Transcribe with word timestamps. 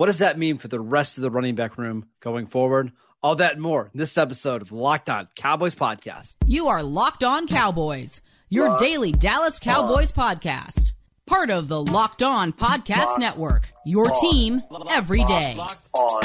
What 0.00 0.06
does 0.06 0.20
that 0.20 0.38
mean 0.38 0.56
for 0.56 0.68
the 0.68 0.80
rest 0.80 1.18
of 1.18 1.22
the 1.22 1.30
running 1.30 1.56
back 1.56 1.76
room 1.76 2.06
going 2.20 2.46
forward? 2.46 2.90
All 3.22 3.36
that 3.36 3.52
and 3.52 3.60
more 3.60 3.90
in 3.92 3.98
this 3.98 4.16
episode 4.16 4.62
of 4.62 4.72
Locked 4.72 5.10
On 5.10 5.28
Cowboys 5.36 5.74
podcast. 5.74 6.36
You 6.46 6.68
are 6.68 6.82
Locked 6.82 7.22
On 7.22 7.46
Cowboys, 7.46 8.22
your 8.48 8.78
daily 8.78 9.12
Dallas 9.12 9.60
Cowboys 9.60 10.10
podcast. 10.10 10.92
Part 11.26 11.50
of 11.50 11.68
the 11.68 11.82
Locked 11.82 12.22
On 12.22 12.50
Podcast 12.50 13.18
Network, 13.18 13.70
your 13.84 14.06
team 14.22 14.62
every 14.88 15.22
day. 15.24 15.54
Locked 15.58 15.86
on. 15.92 16.22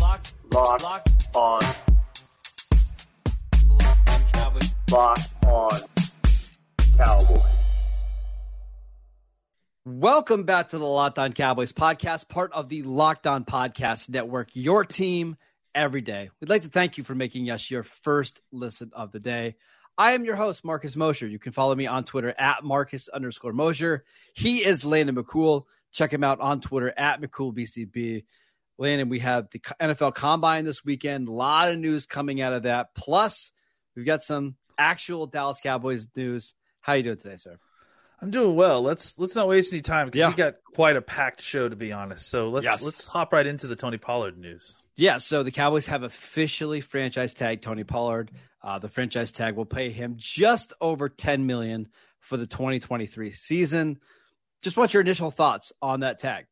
Locked, 0.00 0.34
Locked 0.54 0.82
locked, 0.82 1.36
on. 1.36 1.60
Cowboys. 4.32 4.74
Locked 4.90 5.44
on. 5.44 5.80
Cowboys. 6.96 7.59
Welcome 9.90 10.44
back 10.44 10.68
to 10.68 10.78
the 10.78 10.86
Locked 10.86 11.18
On 11.18 11.32
Cowboys 11.32 11.72
podcast, 11.72 12.28
part 12.28 12.52
of 12.52 12.68
the 12.68 12.84
Locked 12.84 13.26
On 13.26 13.44
Podcast 13.44 14.08
Network, 14.08 14.50
your 14.52 14.84
team 14.84 15.36
every 15.74 16.00
day. 16.00 16.30
We'd 16.40 16.48
like 16.48 16.62
to 16.62 16.68
thank 16.68 16.96
you 16.96 17.02
for 17.02 17.16
making 17.16 17.50
us 17.50 17.68
your 17.68 17.82
first 17.82 18.40
listen 18.52 18.92
of 18.94 19.10
the 19.10 19.18
day. 19.18 19.56
I 19.98 20.12
am 20.12 20.24
your 20.24 20.36
host, 20.36 20.64
Marcus 20.64 20.94
Mosher. 20.94 21.26
You 21.26 21.40
can 21.40 21.50
follow 21.50 21.74
me 21.74 21.88
on 21.88 22.04
Twitter 22.04 22.32
at 22.38 22.62
Marcus 22.62 23.08
underscore 23.08 23.52
Mosher. 23.52 24.04
He 24.32 24.64
is 24.64 24.84
Landon 24.84 25.16
McCool. 25.16 25.64
Check 25.90 26.12
him 26.12 26.22
out 26.22 26.38
on 26.38 26.60
Twitter 26.60 26.94
at 26.96 27.20
McCoolBCB. 27.20 28.22
Landon, 28.78 29.08
we 29.08 29.18
have 29.18 29.48
the 29.50 29.58
NFL 29.80 30.14
Combine 30.14 30.64
this 30.64 30.84
weekend. 30.84 31.26
A 31.26 31.32
lot 31.32 31.68
of 31.68 31.78
news 31.78 32.06
coming 32.06 32.40
out 32.40 32.52
of 32.52 32.62
that. 32.62 32.94
Plus, 32.94 33.50
we've 33.96 34.06
got 34.06 34.22
some 34.22 34.54
actual 34.78 35.26
Dallas 35.26 35.58
Cowboys 35.60 36.06
news. 36.14 36.54
How 36.80 36.92
you 36.92 37.02
doing 37.02 37.16
today, 37.16 37.34
sir? 37.34 37.58
I'm 38.22 38.30
doing 38.30 38.54
well. 38.54 38.82
Let's 38.82 39.18
let's 39.18 39.34
not 39.34 39.48
waste 39.48 39.72
any 39.72 39.82
time 39.82 40.06
because 40.06 40.20
Yeah. 40.20 40.28
we 40.28 40.34
got 40.34 40.56
quite 40.74 40.96
a 40.96 41.02
packed 41.02 41.40
show 41.40 41.68
to 41.68 41.76
be 41.76 41.92
honest. 41.92 42.28
So 42.28 42.50
let's 42.50 42.64
Yes. 42.64 42.82
let's 42.82 43.06
hop 43.06 43.32
right 43.32 43.46
into 43.46 43.66
the 43.66 43.76
Tony 43.76 43.96
Pollard 43.98 44.36
news. 44.38 44.76
Yeah, 44.96 45.16
so 45.18 45.42
the 45.42 45.50
Cowboys 45.50 45.86
have 45.86 46.02
officially 46.02 46.82
franchise 46.82 47.32
tagged 47.32 47.62
Tony 47.62 47.84
Pollard. 47.84 48.30
Uh, 48.62 48.78
the 48.78 48.88
franchise 48.90 49.30
tag 49.30 49.54
will 49.56 49.64
pay 49.64 49.90
him 49.90 50.16
just 50.18 50.74
over 50.82 51.08
10 51.08 51.46
million 51.46 51.88
for 52.18 52.36
the 52.36 52.46
2023 52.46 53.30
season. 53.30 53.98
Just 54.60 54.76
want 54.76 54.92
your 54.92 55.00
initial 55.00 55.30
thoughts 55.30 55.72
on 55.80 56.00
that 56.00 56.18
tag. 56.18 56.44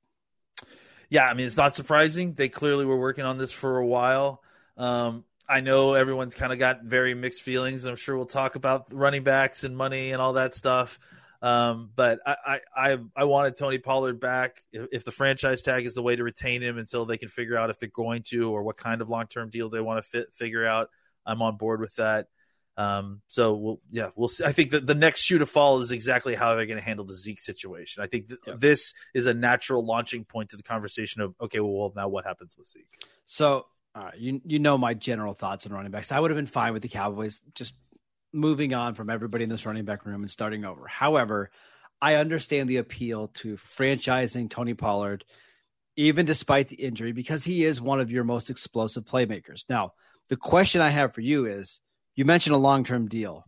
Yeah, 1.11 1.25
I 1.27 1.35
mean 1.35 1.47
it's 1.47 1.57
not 1.59 1.75
surprising. 1.75 2.33
They 2.35 2.49
clearly 2.49 2.87
were 2.87 2.97
working 2.99 3.25
on 3.25 3.37
this 3.37 3.53
for 3.53 3.77
a 3.79 3.87
while. 3.87 4.43
Um, 4.79 5.25
I 5.47 5.61
know 5.61 5.95
everyone's 5.95 6.35
kind 6.35 6.53
of 6.53 6.59
got 6.59 6.83
very 6.85 7.15
mixed 7.15 7.43
feelings. 7.43 7.85
I'm 7.85 7.97
sure 7.97 8.17
we'll 8.17 8.27
talk 8.27 8.55
about 8.55 8.87
running 8.93 9.23
backs 9.25 9.65
and 9.65 9.77
money 9.77 10.13
and 10.13 10.21
all 10.23 10.35
that 10.35 10.55
stuff. 10.55 10.99
Um, 11.41 11.91
but 11.95 12.19
I, 12.27 12.59
I, 12.77 12.99
I, 13.17 13.25
wanted 13.25 13.57
Tony 13.57 13.79
Pollard 13.79 14.19
back. 14.19 14.61
If, 14.73 14.89
if 14.91 15.05
the 15.05 15.13
franchise 15.13 15.63
tag 15.63 15.87
is 15.87 15.95
the 15.95 16.03
way 16.03 16.17
to 16.17 16.25
retain 16.25 16.63
him 16.63 16.79
until 16.79 17.07
they 17.07 17.17
can 17.17 17.29
figure 17.29 17.57
out 17.57 17.71
if 17.71 17.79
they're 17.79 17.89
going 17.89 18.25
to 18.31 18.51
or 18.51 18.65
what 18.65 18.77
kind 18.77 19.01
of 19.01 19.09
long 19.09 19.27
term 19.29 19.49
deal 19.49 19.69
they 19.69 19.81
want 19.81 20.03
to 20.03 20.09
fit, 20.09 20.35
figure 20.35 20.67
out, 20.67 20.91
I'm 21.25 21.41
on 21.41 21.57
board 21.57 21.81
with 21.81 21.95
that. 21.97 22.27
Um, 22.77 23.23
so 23.29 23.55
we'll, 23.55 23.81
yeah, 23.91 24.11
we'll 24.17 24.29
see. 24.29 24.45
I 24.45 24.53
think 24.53 24.71
that 24.71 24.87
the 24.87 24.95
next 24.95 25.23
shoe 25.23 25.39
to 25.39 25.47
fall 25.47 25.81
is 25.81 25.91
exactly 25.91 26.35
how 26.35 26.55
they're 26.55 26.67
going 26.67 26.79
to 26.79 26.85
handle 26.85 27.05
the 27.05 27.15
Zeke 27.15 27.41
situation. 27.41 28.03
I 28.03 28.07
think 28.07 28.29
th- 28.29 28.41
Yeah. 28.47 28.55
this 28.57 28.95
is 29.15 29.27
a 29.27 29.35
natural 29.35 29.85
launching 29.85 30.25
point 30.25 30.51
to 30.51 30.57
the 30.57 30.63
conversation 30.63 31.21
of, 31.23 31.35
okay, 31.41 31.61
well, 31.61 31.93
now 31.95 32.09
what 32.09 32.25
happens 32.25 32.57
with 32.57 32.69
Zeke? 32.69 33.05
So, 33.27 33.67
right, 33.97 34.17
you 34.17 34.41
you 34.45 34.59
know 34.61 34.79
my 34.79 34.95
general 34.95 35.35
thoughts 35.35 35.67
on 35.67 35.73
running 35.73 35.91
backs. 35.91 36.13
I 36.13 36.21
would 36.21 36.31
have 36.31 36.37
been 36.39 36.47
fine 36.47 36.73
with 36.73 36.83
the 36.83 36.89
Cowboys 36.89 37.43
just 37.55 37.75
moving 38.33 38.75
on 38.75 38.95
from 38.95 39.11
everybody 39.11 39.45
in 39.45 39.51
this 39.51 39.67
running 39.67 39.85
back 39.85 40.05
room 40.05 40.23
and 40.23 40.31
starting 40.31 40.65
over. 40.65 40.87
However, 40.87 41.51
I 42.01 42.15
understand 42.15 42.69
the 42.69 42.77
appeal 42.77 43.29
to 43.37 43.57
franchising 43.57 44.51
Tony 44.51 44.75
Pollard, 44.75 45.25
even 45.97 46.27
despite 46.27 46.69
the 46.69 46.77
injury, 46.77 47.13
because 47.13 47.45
he 47.45 47.65
is 47.65 47.81
one 47.81 48.01
of 48.01 48.11
your 48.11 48.25
most 48.25 48.51
explosive 48.51 49.05
playmakers. 49.05 49.65
Now, 49.69 49.95
the 50.29 50.37
question 50.37 50.81
I 50.81 50.91
have 50.91 51.15
for 51.15 51.21
you 51.21 51.47
is: 51.47 51.81
You 52.15 52.25
mentioned 52.25 52.55
a 52.55 52.59
long 52.59 52.85
term 52.85 53.09
deal. 53.09 53.45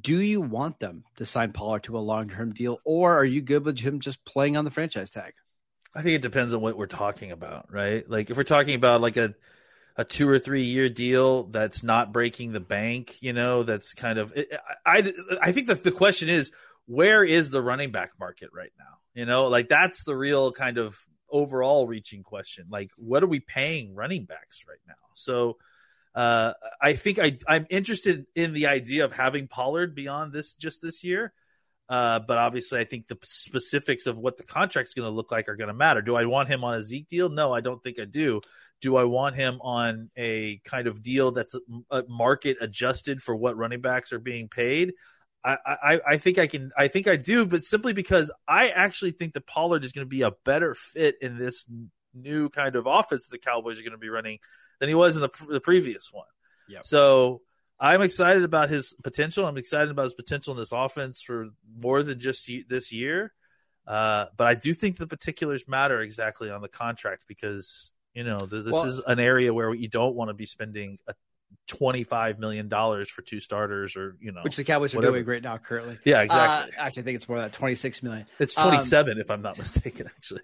Do 0.00 0.20
you 0.20 0.40
want 0.40 0.80
them 0.80 1.04
to 1.16 1.24
sign 1.24 1.52
Pollard 1.52 1.84
to 1.84 1.96
a 1.96 2.00
long 2.00 2.28
term 2.28 2.52
deal, 2.52 2.78
or 2.84 3.16
are 3.16 3.24
you 3.24 3.40
good 3.40 3.64
with 3.64 3.78
him 3.78 4.00
just 4.00 4.24
playing 4.24 4.56
on 4.56 4.64
the 4.64 4.70
franchise 4.70 5.10
tag? 5.10 5.34
I 5.94 6.02
think 6.02 6.16
it 6.16 6.22
depends 6.22 6.54
on 6.54 6.60
what 6.60 6.76
we're 6.76 6.86
talking 6.86 7.32
about, 7.32 7.72
right? 7.72 8.08
Like 8.08 8.30
if 8.30 8.36
we're 8.36 8.42
talking 8.42 8.74
about 8.74 9.00
like 9.00 9.16
a 9.16 9.34
a 9.98 10.04
two 10.04 10.28
or 10.28 10.38
three 10.38 10.62
year 10.62 10.88
deal 10.88 11.42
that's 11.42 11.82
not 11.82 12.12
breaking 12.12 12.52
the 12.52 12.60
bank, 12.60 13.20
you 13.20 13.32
know, 13.32 13.64
that's 13.64 13.94
kind 13.94 14.18
of 14.18 14.32
I 14.86 15.12
I, 15.42 15.50
think 15.52 15.66
that 15.66 15.82
the 15.82 15.90
question 15.90 16.28
is 16.28 16.52
where 16.86 17.24
is 17.24 17.50
the 17.50 17.60
running 17.60 17.90
back 17.90 18.12
market 18.18 18.50
right 18.54 18.70
now? 18.78 18.94
You 19.12 19.26
know, 19.26 19.48
like 19.48 19.68
that's 19.68 20.04
the 20.04 20.16
real 20.16 20.52
kind 20.52 20.78
of 20.78 20.96
overall 21.28 21.88
reaching 21.88 22.22
question. 22.22 22.66
Like 22.70 22.90
what 22.96 23.24
are 23.24 23.26
we 23.26 23.40
paying 23.40 23.92
running 23.96 24.24
backs 24.24 24.64
right 24.68 24.78
now? 24.86 24.94
So 25.14 25.58
uh, 26.14 26.52
I 26.80 26.92
think 26.92 27.18
I 27.18 27.36
I'm 27.48 27.66
interested 27.68 28.24
in 28.36 28.52
the 28.52 28.68
idea 28.68 29.04
of 29.04 29.12
having 29.12 29.48
Pollard 29.48 29.96
beyond 29.96 30.32
this 30.32 30.54
just 30.54 30.80
this 30.80 31.02
year. 31.02 31.32
Uh, 31.88 32.20
but 32.20 32.36
obviously, 32.36 32.80
I 32.80 32.84
think 32.84 33.08
the 33.08 33.18
specifics 33.22 34.06
of 34.06 34.18
what 34.18 34.36
the 34.36 34.42
contract's 34.42 34.94
going 34.94 35.08
to 35.08 35.14
look 35.14 35.32
like 35.32 35.48
are 35.48 35.56
going 35.56 35.68
to 35.68 35.74
matter. 35.74 36.02
Do 36.02 36.16
I 36.16 36.26
want 36.26 36.48
him 36.48 36.62
on 36.62 36.74
a 36.74 36.82
Zeke 36.82 37.08
deal? 37.08 37.30
No, 37.30 37.52
I 37.52 37.60
don't 37.60 37.82
think 37.82 37.98
I 37.98 38.04
do. 38.04 38.42
Do 38.80 38.96
I 38.96 39.04
want 39.04 39.36
him 39.36 39.58
on 39.62 40.10
a 40.16 40.58
kind 40.64 40.86
of 40.86 41.02
deal 41.02 41.32
that's 41.32 41.56
uh 41.90 42.02
market 42.08 42.58
adjusted 42.60 43.22
for 43.22 43.34
what 43.34 43.56
running 43.56 43.80
backs 43.80 44.12
are 44.12 44.20
being 44.20 44.48
paid? 44.48 44.92
I, 45.44 45.56
I, 45.66 46.00
I 46.06 46.16
think 46.18 46.38
I 46.38 46.46
can. 46.46 46.72
I 46.76 46.88
think 46.88 47.08
I 47.08 47.16
do, 47.16 47.46
but 47.46 47.64
simply 47.64 47.92
because 47.92 48.30
I 48.46 48.68
actually 48.68 49.12
think 49.12 49.34
that 49.34 49.46
Pollard 49.46 49.84
is 49.84 49.92
going 49.92 50.04
to 50.04 50.08
be 50.08 50.22
a 50.22 50.32
better 50.44 50.74
fit 50.74 51.16
in 51.22 51.38
this 51.38 51.64
new 52.14 52.48
kind 52.50 52.76
of 52.76 52.86
offense 52.86 53.28
the 53.28 53.38
Cowboys 53.38 53.78
are 53.78 53.82
going 53.82 53.92
to 53.92 53.98
be 53.98 54.08
running 54.08 54.38
than 54.80 54.88
he 54.88 54.94
was 54.94 55.16
in 55.16 55.22
the, 55.22 55.30
the 55.48 55.60
previous 55.60 56.10
one. 56.12 56.26
Yep. 56.68 56.84
So 56.84 57.40
I'm 57.80 58.02
excited 58.02 58.42
about 58.42 58.70
his 58.70 58.94
potential. 59.04 59.46
I'm 59.46 59.56
excited 59.56 59.90
about 59.90 60.04
his 60.04 60.14
potential 60.14 60.52
in 60.52 60.58
this 60.58 60.72
offense 60.72 61.20
for 61.20 61.48
more 61.78 62.02
than 62.02 62.18
just 62.18 62.50
this 62.68 62.92
year. 62.92 63.32
Uh, 63.86 64.26
but 64.36 64.46
I 64.46 64.54
do 64.54 64.74
think 64.74 64.98
the 64.98 65.06
particulars 65.06 65.66
matter 65.66 66.00
exactly 66.00 66.50
on 66.50 66.60
the 66.60 66.68
contract 66.68 67.24
because 67.26 67.92
you 68.14 68.24
know 68.24 68.40
th- 68.40 68.64
this 68.64 68.72
Well- 68.72 68.84
is 68.84 69.00
an 69.06 69.18
area 69.18 69.54
where 69.54 69.72
you 69.72 69.88
don't 69.88 70.14
want 70.14 70.28
to 70.28 70.34
be 70.34 70.44
spending 70.44 70.98
a 71.06 71.14
twenty-five 71.66 72.38
million 72.38 72.68
dollars 72.68 73.08
for 73.08 73.22
two 73.22 73.40
starters, 73.40 73.96
or 73.96 74.16
you 74.20 74.32
know, 74.32 74.42
Which 74.42 74.56
the 74.56 74.64
Cowboys 74.64 74.94
are 74.94 75.00
doing 75.00 75.24
right 75.24 75.42
now 75.42 75.56
currently. 75.56 75.98
Yeah, 76.04 76.20
exactly. 76.22 76.74
Uh, 76.76 76.82
actually, 76.82 77.02
I 77.02 77.04
think 77.04 77.16
it's 77.16 77.28
more 77.28 77.38
than 77.38 77.46
that 77.46 77.54
26 77.56 78.02
million. 78.02 78.26
it's 78.38 78.58
um, 78.58 78.64
twenty-seven 78.68 79.18
if 79.18 79.30
I'm 79.30 79.40
not 79.40 79.56
mistaken. 79.56 80.06
Actually, 80.08 80.42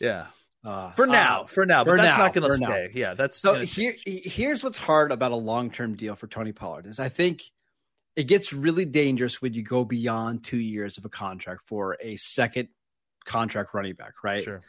yeah. 0.00 0.26
Uh, 0.64 0.90
For 0.92 1.06
now, 1.06 1.42
uh, 1.42 1.46
for 1.46 1.66
now, 1.66 1.84
but 1.84 1.90
for 1.90 1.96
that's 1.98 2.16
now, 2.16 2.24
not 2.24 2.32
going 2.32 2.48
to 2.48 2.54
for 2.56 2.60
now. 2.60 2.70
stay. 2.70 2.90
Yeah, 2.94 3.14
that's 3.14 3.38
so 3.38 3.60
here, 3.60 3.94
here's 4.06 4.64
what's 4.64 4.78
hard 4.78 5.12
about 5.12 5.32
a 5.32 5.36
long 5.36 5.70
term 5.70 5.94
deal 5.94 6.16
for 6.16 6.26
Tony 6.26 6.52
Pollard 6.52 6.86
is 6.86 6.98
I 6.98 7.10
think 7.10 7.42
it 8.16 8.24
gets 8.24 8.52
really 8.52 8.86
dangerous 8.86 9.42
when 9.42 9.52
you 9.52 9.62
go 9.62 9.84
beyond 9.84 10.44
two 10.44 10.58
years 10.58 10.96
of 10.96 11.04
a 11.04 11.10
contract 11.10 11.62
for 11.66 11.98
a 12.00 12.16
second 12.16 12.68
contract 13.26 13.74
running 13.74 13.94
back, 13.94 14.22
right? 14.22 14.40
Sure. 14.40 14.62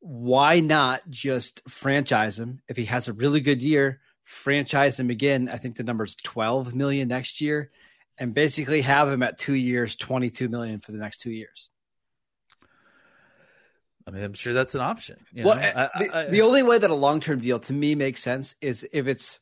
Why 0.00 0.60
not 0.60 1.08
just 1.08 1.62
franchise 1.68 2.38
him 2.38 2.60
if 2.68 2.76
he 2.76 2.86
has 2.86 3.06
a 3.06 3.12
really 3.12 3.40
good 3.40 3.62
year? 3.62 4.00
Franchise 4.24 4.98
him 4.98 5.10
again. 5.10 5.48
I 5.48 5.58
think 5.58 5.76
the 5.76 5.84
number's 5.84 6.16
12 6.16 6.74
million 6.74 7.06
next 7.06 7.40
year, 7.40 7.70
and 8.18 8.34
basically 8.34 8.80
have 8.80 9.08
him 9.08 9.22
at 9.22 9.38
two 9.38 9.54
years, 9.54 9.94
22 9.94 10.48
million 10.48 10.80
for 10.80 10.90
the 10.90 10.98
next 10.98 11.20
two 11.20 11.30
years. 11.30 11.70
I 14.06 14.12
mean, 14.12 14.22
I'm 14.22 14.34
sure 14.34 14.52
that's 14.52 14.74
an 14.74 14.80
option. 14.80 15.16
you 15.32 15.44
well, 15.44 15.56
know? 15.56 15.62
uh, 15.62 15.88
I- 15.94 16.04
the, 16.04 16.16
I- 16.16 16.24
the 16.30 16.42
only 16.42 16.62
way 16.62 16.78
that 16.78 16.90
a 16.90 16.94
long 16.94 17.20
term 17.20 17.40
deal 17.40 17.58
to 17.60 17.72
me 17.72 17.94
makes 17.94 18.22
sense 18.22 18.54
is 18.60 18.86
if 18.92 19.06
it's 19.06 19.38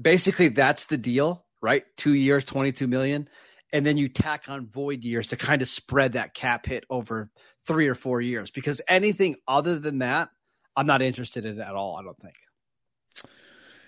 basically 0.00 0.48
that's 0.48 0.86
the 0.86 0.96
deal, 0.96 1.44
right? 1.60 1.84
Two 1.96 2.14
years, 2.14 2.44
22 2.44 2.86
million. 2.86 3.28
And 3.72 3.84
then 3.84 3.96
you 3.96 4.08
tack 4.08 4.44
on 4.46 4.66
void 4.68 5.02
years 5.02 5.26
to 5.28 5.36
kind 5.36 5.60
of 5.60 5.68
spread 5.68 6.12
that 6.12 6.32
cap 6.34 6.64
hit 6.66 6.84
over 6.90 7.30
three 7.66 7.88
or 7.88 7.96
four 7.96 8.20
years. 8.20 8.52
Because 8.52 8.80
anything 8.86 9.34
other 9.48 9.80
than 9.80 9.98
that, 9.98 10.28
I'm 10.76 10.86
not 10.86 11.02
interested 11.02 11.44
in 11.44 11.60
at 11.60 11.74
all, 11.74 11.96
I 11.96 12.02
don't 12.04 12.18
think. 12.20 12.34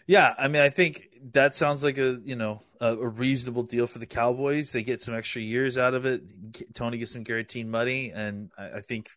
Yeah, 0.06 0.32
I 0.38 0.49
mean, 0.49 0.62
I 0.62 0.70
think 0.70 1.08
that 1.32 1.56
sounds 1.56 1.82
like 1.82 1.99
a 1.99 2.20
you 2.25 2.37
know 2.37 2.62
a, 2.81 2.94
a 2.94 3.08
reasonable 3.08 3.64
deal 3.64 3.87
for 3.87 3.99
the 3.99 4.06
Cowboys. 4.06 4.70
They 4.70 4.85
get 4.85 5.03
some 5.03 5.14
extra 5.14 5.43
years 5.43 5.76
out 5.79 5.94
of 5.94 6.06
it. 6.06 6.23
Tony 6.75 6.99
gets 6.99 7.12
some 7.12 7.25
guaranteed 7.25 7.67
money, 7.67 8.12
and 8.14 8.50
I, 8.56 8.79
I 8.79 8.81
think 8.81 9.11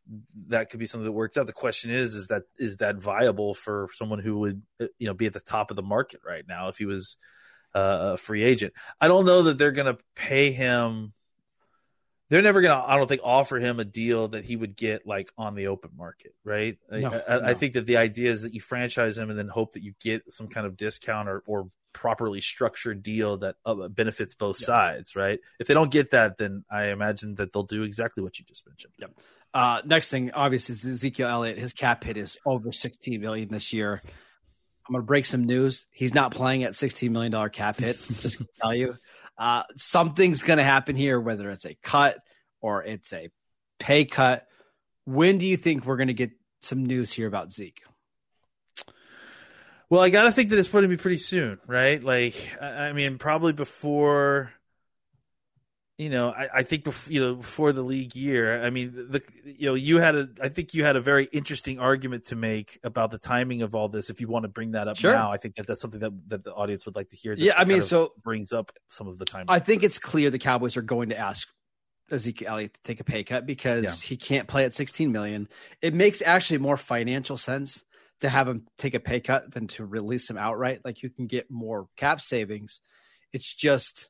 that 0.47 0.69
could 0.69 0.79
be 0.79 0.87
something 0.87 1.05
that 1.05 1.11
works 1.11 1.37
out. 1.37 1.45
The 1.45 1.53
question 1.53 1.91
is, 1.91 2.15
is 2.15 2.27
that 2.27 2.43
is 2.57 2.77
that 2.77 2.95
viable 2.97 3.53
for 3.53 3.89
someone 3.93 4.19
who 4.19 4.39
would 4.39 4.61
uh, 4.81 4.87
you 4.97 5.07
know 5.07 5.13
be 5.13 5.27
at 5.27 5.33
the 5.33 5.39
top 5.39 5.69
of 5.69 5.75
the 5.75 5.83
market 5.83 6.21
right 6.25 6.43
now 6.47 6.69
if 6.69 6.77
he 6.77 6.85
was 6.85 7.17
uh, 7.75 8.13
a 8.13 8.17
free 8.17 8.43
agent? 8.43 8.73
I 8.99 9.07
don't 9.07 9.25
know 9.25 9.43
that 9.43 9.59
they're 9.59 9.71
going 9.71 9.95
to 9.95 10.03
pay 10.15 10.51
him 10.51 11.13
they're 12.29 12.41
never 12.41 12.61
gonna 12.61 12.83
i 12.85 12.95
don't 12.95 13.07
think 13.07 13.21
offer 13.23 13.57
him 13.57 13.79
a 13.79 13.85
deal 13.85 14.27
that 14.29 14.45
he 14.45 14.55
would 14.55 14.75
get 14.75 15.05
like 15.05 15.31
on 15.37 15.55
the 15.55 15.67
open 15.67 15.89
market 15.97 16.33
right 16.43 16.77
No, 16.91 17.07
I, 17.27 17.37
no. 17.37 17.41
I 17.45 17.53
think 17.53 17.73
that 17.73 17.85
the 17.85 17.97
idea 17.97 18.31
is 18.31 18.43
that 18.43 18.53
you 18.53 18.61
franchise 18.61 19.17
him 19.17 19.29
and 19.29 19.37
then 19.37 19.47
hope 19.47 19.73
that 19.73 19.83
you 19.83 19.93
get 20.01 20.31
some 20.31 20.47
kind 20.47 20.65
of 20.67 20.77
discount 20.77 21.27
or, 21.29 21.43
or 21.47 21.69
properly 21.91 22.39
structured 22.39 23.01
deal 23.01 23.37
that 23.37 23.55
uh, 23.65 23.87
benefits 23.87 24.35
both 24.35 24.57
Yeah. 24.61 24.65
sides 24.67 25.15
right 25.15 25.39
if 25.59 25.67
they 25.67 25.73
don't 25.73 25.91
get 25.91 26.11
that 26.11 26.37
then 26.37 26.63
i 26.69 26.85
imagine 26.87 27.35
that 27.35 27.51
they'll 27.51 27.63
do 27.63 27.83
exactly 27.83 28.21
what 28.23 28.37
you 28.39 28.45
just 28.45 28.65
mentioned 28.67 28.93
Uh, 29.51 29.81
next 29.83 30.09
thing, 30.09 30.29
obviously, 30.35 30.73
is 30.73 30.85
Ezekiel 30.85 31.27
Elliott. 31.27 31.57
His 31.57 31.73
cap 31.73 32.03
hit 32.03 32.17
is 32.17 32.37
over 32.45 32.71
16 32.71 33.19
million 33.19 33.49
this 33.49 33.73
year. 33.73 33.99
I'm 34.87 34.93
going 34.93 35.01
to 35.01 35.07
break 35.07 35.25
some 35.25 35.43
news. 35.45 35.87
He's 35.91 36.13
not 36.13 36.31
playing 36.35 36.63
at 36.65 36.75
16 36.75 37.11
million 37.11 37.31
dollar 37.31 37.49
cap 37.49 37.75
hit. 37.77 37.95
just 37.97 38.37
to 38.37 38.47
tell 38.61 38.75
you, 38.75 38.95
uh, 39.39 39.63
something's 39.77 40.43
going 40.43 40.57
to 40.57 40.63
happen 40.63 40.95
here, 40.95 41.19
whether 41.19 41.49
it's 41.49 41.65
a 41.65 41.77
cut 41.81 42.17
or 42.61 42.83
it's 42.83 43.13
a 43.13 43.29
pay 43.79 44.05
cut. 44.05 44.45
When 45.05 45.37
do 45.37 45.47
you 45.47 45.57
think 45.57 45.85
we're 45.85 45.97
going 45.97 46.09
to 46.09 46.13
get 46.13 46.31
some 46.61 46.85
news 46.85 47.11
here 47.11 47.27
about 47.27 47.51
Zeke? 47.51 47.81
Well, 49.89 50.01
I 50.01 50.09
gotta 50.11 50.31
think 50.31 50.49
that 50.49 50.59
it's 50.59 50.67
going 50.67 50.83
to 50.83 50.87
be 50.87 50.97
pretty 50.97 51.17
soon, 51.17 51.57
right? 51.65 52.03
Like, 52.03 52.35
I 52.61 52.91
mean, 52.91 53.17
probably 53.17 53.53
before. 53.53 54.51
You 55.99 56.09
know, 56.09 56.29
I, 56.31 56.47
I 56.59 56.63
think 56.63 56.85
before 56.85 57.11
you 57.11 57.19
know 57.19 57.35
before 57.35 57.73
the 57.73 57.81
league 57.81 58.15
year. 58.15 58.63
I 58.63 58.69
mean, 58.69 58.93
the 58.95 59.21
you 59.43 59.67
know 59.67 59.73
you 59.75 59.97
had 59.97 60.15
a 60.15 60.29
I 60.41 60.47
think 60.47 60.73
you 60.73 60.85
had 60.85 60.95
a 60.95 61.01
very 61.01 61.25
interesting 61.25 61.77
argument 61.77 62.27
to 62.27 62.37
make 62.37 62.79
about 62.85 63.11
the 63.11 63.17
timing 63.17 63.63
of 63.63 63.75
all 63.75 63.89
this. 63.89 64.09
If 64.09 64.21
you 64.21 64.29
want 64.29 64.43
to 64.43 64.47
bring 64.49 64.71
that 64.71 64.87
up 64.87 64.95
Sure. 64.95 65.11
now, 65.11 65.29
I 65.33 65.35
think 65.35 65.55
that 65.55 65.67
that's 65.67 65.81
something 65.81 65.99
that 65.99 66.13
that 66.29 66.43
the 66.45 66.53
audience 66.53 66.85
would 66.85 66.95
like 66.95 67.09
to 67.09 67.17
hear. 67.17 67.35
that 67.35 67.41
Yeah, 67.43 67.55
I 67.57 67.65
mean, 67.65 67.81
so- 67.81 68.13
brings 68.23 68.53
up 68.53 68.71
some 68.87 69.09
of 69.09 69.17
the 69.19 69.25
timing. 69.25 69.47
I 69.49 69.59
think 69.59 69.83
it's 69.83 69.99
clear 69.99 70.29
the 70.31 70.39
Cowboys 70.39 70.77
are 70.77 70.81
going 70.81 71.09
to 71.09 71.17
ask 71.17 71.45
Ezekiel 72.09 72.47
Elliott 72.49 72.75
to 72.75 72.79
take 72.85 73.01
a 73.01 73.03
pay 73.03 73.25
cut 73.25 73.45
because 73.45 73.83
Yeah. 73.83 73.91
he 74.07 74.15
can't 74.15 74.47
play 74.47 74.63
at 74.63 74.73
16 74.73 75.11
million. 75.11 75.49
It 75.81 75.93
makes 75.93 76.21
actually 76.21 76.59
more 76.59 76.77
financial 76.77 77.35
sense 77.35 77.83
to 78.21 78.29
have 78.29 78.47
him 78.47 78.67
take 78.77 78.93
a 78.93 79.01
pay 79.01 79.19
cut 79.19 79.53
than 79.53 79.67
to 79.67 79.85
release 79.85 80.29
him 80.29 80.37
outright. 80.37 80.79
Like 80.85 81.03
you 81.03 81.09
can 81.09 81.27
get 81.27 81.51
more 81.51 81.87
cap 81.97 82.21
savings. 82.21 82.79
It's 83.33 83.53
just 83.53 84.09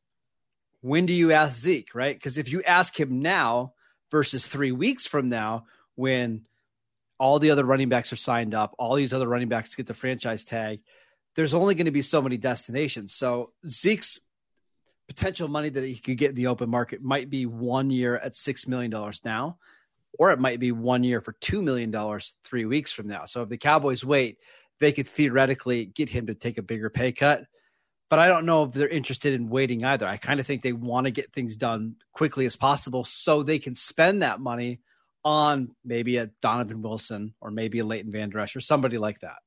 when 0.81 1.05
do 1.05 1.13
you 1.13 1.31
ask 1.31 1.59
Zeke, 1.59 1.93
right? 1.93 2.15
Because 2.15 2.37
if 2.37 2.49
you 2.49 2.63
ask 2.63 2.97
him 2.97 3.21
now 3.21 3.73
versus 4.11 4.45
three 4.45 4.71
weeks 4.71 5.05
from 5.05 5.29
now, 5.29 5.65
when 5.95 6.45
all 7.19 7.39
the 7.39 7.51
other 7.51 7.65
running 7.65 7.89
backs 7.89 8.13
are 8.13 8.17
signed 8.17 8.55
up, 8.55 8.75
all 8.79 8.95
these 8.95 9.13
other 9.13 9.27
running 9.27 9.49
backs 9.49 9.75
get 9.75 9.87
the 9.87 9.93
franchise 9.93 10.43
tag, 10.43 10.79
there's 11.35 11.53
only 11.53 11.75
going 11.75 11.85
to 11.85 11.91
be 11.91 12.01
so 12.01 12.21
many 12.21 12.37
destinations. 12.37 13.13
So 13.13 13.51
Zeke's 13.67 14.19
potential 15.07 15.47
money 15.47 15.69
that 15.69 15.83
he 15.83 15.97
could 15.97 16.17
get 16.17 16.29
in 16.29 16.35
the 16.35 16.47
open 16.47 16.69
market 16.69 17.01
might 17.01 17.29
be 17.29 17.45
one 17.45 17.89
year 17.89 18.15
at 18.15 18.33
$6 18.33 18.67
million 18.67 18.93
now, 19.25 19.57
or 20.17 20.31
it 20.31 20.39
might 20.39 20.59
be 20.59 20.71
one 20.71 21.03
year 21.03 21.19
for 21.19 21.33
$2 21.33 21.61
million 21.61 21.93
three 22.43 22.65
weeks 22.65 22.91
from 22.91 23.07
now. 23.07 23.25
So 23.25 23.41
if 23.41 23.49
the 23.49 23.57
Cowboys 23.57 24.05
wait, 24.05 24.37
they 24.79 24.91
could 24.91 25.07
theoretically 25.07 25.85
get 25.85 26.09
him 26.09 26.27
to 26.27 26.35
take 26.35 26.57
a 26.57 26.63
bigger 26.63 26.89
pay 26.89 27.11
cut. 27.11 27.43
But 28.09 28.19
I 28.19 28.27
don't 28.27 28.45
know 28.45 28.63
if 28.63 28.73
they're 28.73 28.87
interested 28.87 29.33
in 29.33 29.49
waiting 29.49 29.85
either. 29.85 30.07
I 30.07 30.17
kind 30.17 30.39
of 30.39 30.47
think 30.47 30.63
they 30.63 30.73
want 30.73 31.05
to 31.05 31.11
get 31.11 31.31
things 31.31 31.55
done 31.55 31.95
quickly 32.11 32.45
as 32.47 32.55
possible 32.55 33.03
so 33.05 33.43
they 33.43 33.59
can 33.59 33.75
spend 33.75 34.23
that 34.23 34.39
money 34.39 34.79
on 35.23 35.75
maybe 35.85 36.17
a 36.17 36.27
Donovan 36.41 36.81
Wilson 36.81 37.33
or 37.39 37.51
maybe 37.51 37.79
a 37.79 37.85
Leighton 37.85 38.11
Vander 38.11 38.39
Esch 38.39 38.55
or 38.55 38.61
somebody 38.61 38.97
like 38.97 39.19
that. 39.19 39.37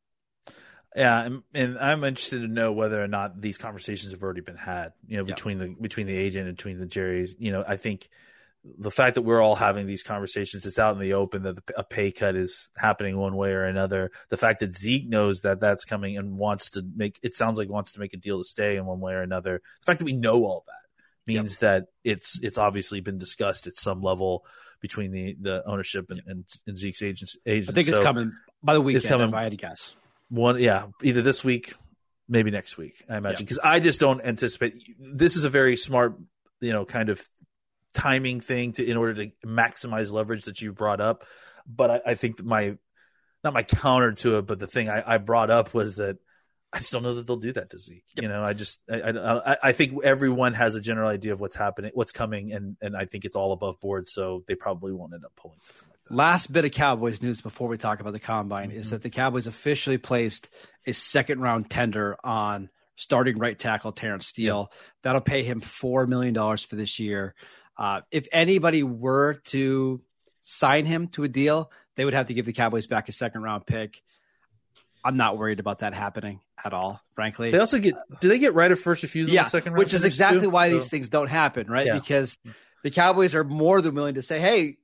Yeah, 0.94 1.22
and, 1.24 1.42
and 1.54 1.78
I'm 1.78 2.04
interested 2.04 2.40
to 2.40 2.48
know 2.48 2.72
whether 2.72 3.02
or 3.02 3.08
not 3.08 3.40
these 3.40 3.56
conversations 3.56 4.12
have 4.12 4.22
already 4.22 4.42
been 4.42 4.56
had. 4.56 4.92
You 5.08 5.16
know, 5.16 5.24
Yeah. 5.24 5.34
between 5.34 5.58
the 5.58 5.74
between 5.80 6.06
the 6.06 6.16
agent 6.16 6.46
and 6.48 6.56
between 6.56 6.78
the 6.78 6.86
Jerry's. 6.86 7.34
You 7.38 7.50
know, 7.50 7.64
I 7.66 7.76
think 7.76 8.08
the 8.64 8.90
fact 8.90 9.16
that 9.16 9.22
we're 9.22 9.40
all 9.40 9.56
having 9.56 9.86
these 9.86 10.02
conversations, 10.02 10.64
it's 10.66 10.78
out 10.78 10.94
in 10.94 11.00
the 11.00 11.14
open 11.14 11.42
that 11.42 11.58
a 11.76 11.82
pay 11.82 12.12
cut 12.12 12.36
is 12.36 12.70
happening 12.76 13.16
one 13.16 13.34
way 13.34 13.52
or 13.52 13.64
another. 13.64 14.12
The 14.28 14.36
fact 14.36 14.60
that 14.60 14.72
Zeke 14.72 15.08
knows 15.08 15.40
that 15.40 15.60
that's 15.60 15.84
coming 15.84 16.16
and 16.16 16.38
wants 16.38 16.70
to 16.70 16.84
make 16.94 17.18
it 17.22 17.34
sounds 17.34 17.58
like 17.58 17.68
wants 17.68 17.92
to 17.92 18.00
make 18.00 18.14
a 18.14 18.16
deal 18.16 18.38
to 18.38 18.44
stay 18.44 18.76
in 18.76 18.86
one 18.86 19.00
way 19.00 19.14
or 19.14 19.22
another. 19.22 19.62
The 19.80 19.84
fact 19.84 19.98
that 19.98 20.04
we 20.04 20.12
know 20.12 20.44
all 20.44 20.64
that 20.66 21.32
means 21.32 21.58
that 21.58 21.86
it's 22.04 22.38
it's 22.40 22.58
obviously 22.58 23.00
been 23.00 23.18
discussed 23.18 23.66
at 23.66 23.76
some 23.76 24.00
level 24.00 24.44
between 24.80 25.10
the 25.10 25.36
the 25.40 25.66
ownership 25.68 26.10
and, 26.10 26.22
and, 26.26 26.44
and 26.66 26.76
Zeke's 26.78 27.02
agents. 27.02 27.36
agent. 27.46 27.70
I 27.70 27.74
think 27.74 27.88
it's 27.88 28.00
coming 28.00 28.32
by 28.62 28.74
the 28.74 28.80
weekend. 28.80 28.98
It's 28.98 29.08
coming. 29.08 29.28
If 29.28 29.34
I 29.34 29.42
had 29.42 29.52
to 29.52 29.56
guess. 29.56 29.92
one 30.28 30.60
yeah 30.60 30.86
either 31.02 31.22
this 31.22 31.42
week 31.42 31.74
maybe 32.28 32.52
next 32.52 32.78
week 32.78 33.04
i 33.10 33.16
imagine 33.16 33.44
because 33.44 33.58
i 33.58 33.80
just 33.80 33.98
don't 33.98 34.24
anticipate 34.24 34.74
this 34.98 35.36
is 35.36 35.42
a 35.42 35.50
very 35.50 35.76
smart 35.76 36.16
you 36.60 36.72
know 36.72 36.84
kind 36.84 37.08
of 37.08 37.20
timing 37.94 38.40
thing 38.40 38.72
to 38.72 38.84
in 38.84 38.96
order 38.96 39.14
to 39.14 39.30
maximize 39.46 40.12
leverage 40.12 40.44
that 40.44 40.60
you 40.60 40.72
brought 40.72 41.00
up. 41.00 41.24
But 41.66 41.90
i, 41.90 42.00
I 42.06 42.14
think 42.14 42.36
that 42.36 42.46
my 42.46 42.76
not 43.44 43.54
my 43.54 43.62
counter 43.62 44.12
to 44.12 44.38
it 44.38 44.46
but 44.46 44.58
the 44.58 44.66
thing 44.66 44.88
I, 44.88 45.14
I 45.14 45.18
brought 45.18 45.50
up 45.50 45.74
was 45.74 45.96
that 45.96 46.18
i 46.72 46.78
just 46.78 46.92
don't 46.92 47.02
know 47.02 47.14
that 47.14 47.26
they'll 47.26 47.36
do 47.36 47.52
that 47.52 47.70
to 47.70 47.78
zeke. 47.78 48.04
You 48.16 48.28
know 48.28 48.42
i 48.42 48.52
just 48.52 48.80
I, 48.90 49.10
I 49.10 49.56
i 49.62 49.72
think 49.72 50.02
everyone 50.04 50.54
has 50.54 50.74
a 50.74 50.80
general 50.80 51.08
idea 51.08 51.32
of 51.32 51.40
what's 51.40 51.56
happening 51.56 51.92
what's 51.94 52.12
coming 52.12 52.52
and 52.52 52.76
and 52.80 52.96
i 52.96 53.04
think 53.04 53.24
it's 53.24 53.36
all 53.36 53.52
above 53.52 53.80
board 53.80 54.08
so 54.08 54.42
they 54.46 54.54
probably 54.54 54.92
won't 54.92 55.14
end 55.14 55.24
up 55.24 55.32
pulling 55.36 55.58
something 55.60 55.88
like 55.88 56.02
that. 56.04 56.14
Last 56.14 56.52
bit 56.52 56.64
of 56.64 56.72
Cowboys 56.72 57.22
news 57.22 57.40
before 57.40 57.68
we 57.68 57.78
talk 57.78 58.00
about 58.00 58.12
the 58.12 58.20
combine 58.20 58.70
is 58.70 58.86
mm-hmm. 58.86 58.96
that 58.96 59.02
the 59.02 59.10
Cowboys 59.10 59.46
officially 59.46 59.98
placed 59.98 60.50
a 60.86 60.92
second 60.92 61.40
round 61.40 61.70
tender 61.70 62.16
on 62.24 62.70
starting 62.96 63.38
right 63.38 63.58
tackle 63.58 63.92
Terrence 63.92 64.26
Steele. 64.26 64.70
That'll 65.02 65.20
pay 65.20 65.42
him 65.42 65.60
$4 65.60 66.06
million 66.06 66.34
for 66.34 66.76
this 66.76 66.98
year. 66.98 67.34
Uh, 67.82 68.00
if 68.12 68.28
anybody 68.30 68.84
were 68.84 69.34
to 69.46 70.00
sign 70.40 70.86
him 70.86 71.08
to 71.08 71.24
a 71.24 71.28
deal, 71.28 71.68
they 71.96 72.04
would 72.04 72.14
have 72.14 72.26
to 72.28 72.34
give 72.34 72.46
the 72.46 72.52
Cowboys 72.52 72.86
back 72.86 73.08
a 73.08 73.12
second 73.12 73.42
round 73.42 73.66
pick. 73.66 74.00
I'm 75.04 75.16
not 75.16 75.36
worried 75.36 75.58
about 75.58 75.80
that 75.80 75.92
happening 75.92 76.42
at 76.64 76.72
all, 76.72 77.00
frankly. 77.16 77.50
they 77.50 77.58
also 77.58 77.80
get 77.80 77.94
do 78.20 78.28
they 78.28 78.38
get 78.38 78.54
right 78.54 78.70
of 78.70 78.78
first 78.78 79.02
refusal 79.02 79.34
yeah, 79.34 79.42
the 79.42 79.50
second 79.50 79.72
round 79.72 79.80
which 79.80 79.94
is 79.94 80.04
exactly 80.04 80.42
too? 80.42 80.50
why 80.50 80.68
So- 80.68 80.74
these 80.74 80.88
things 80.88 81.08
don't 81.08 81.26
happen, 81.26 81.66
right? 81.66 81.86
Yeah. 81.86 81.94
Because 81.94 82.38
the 82.84 82.92
Cowboys 82.92 83.34
are 83.34 83.42
more 83.42 83.82
than 83.82 83.96
willing 83.96 84.14
to 84.14 84.22
say, 84.22 84.38
"Hey, 84.38 84.76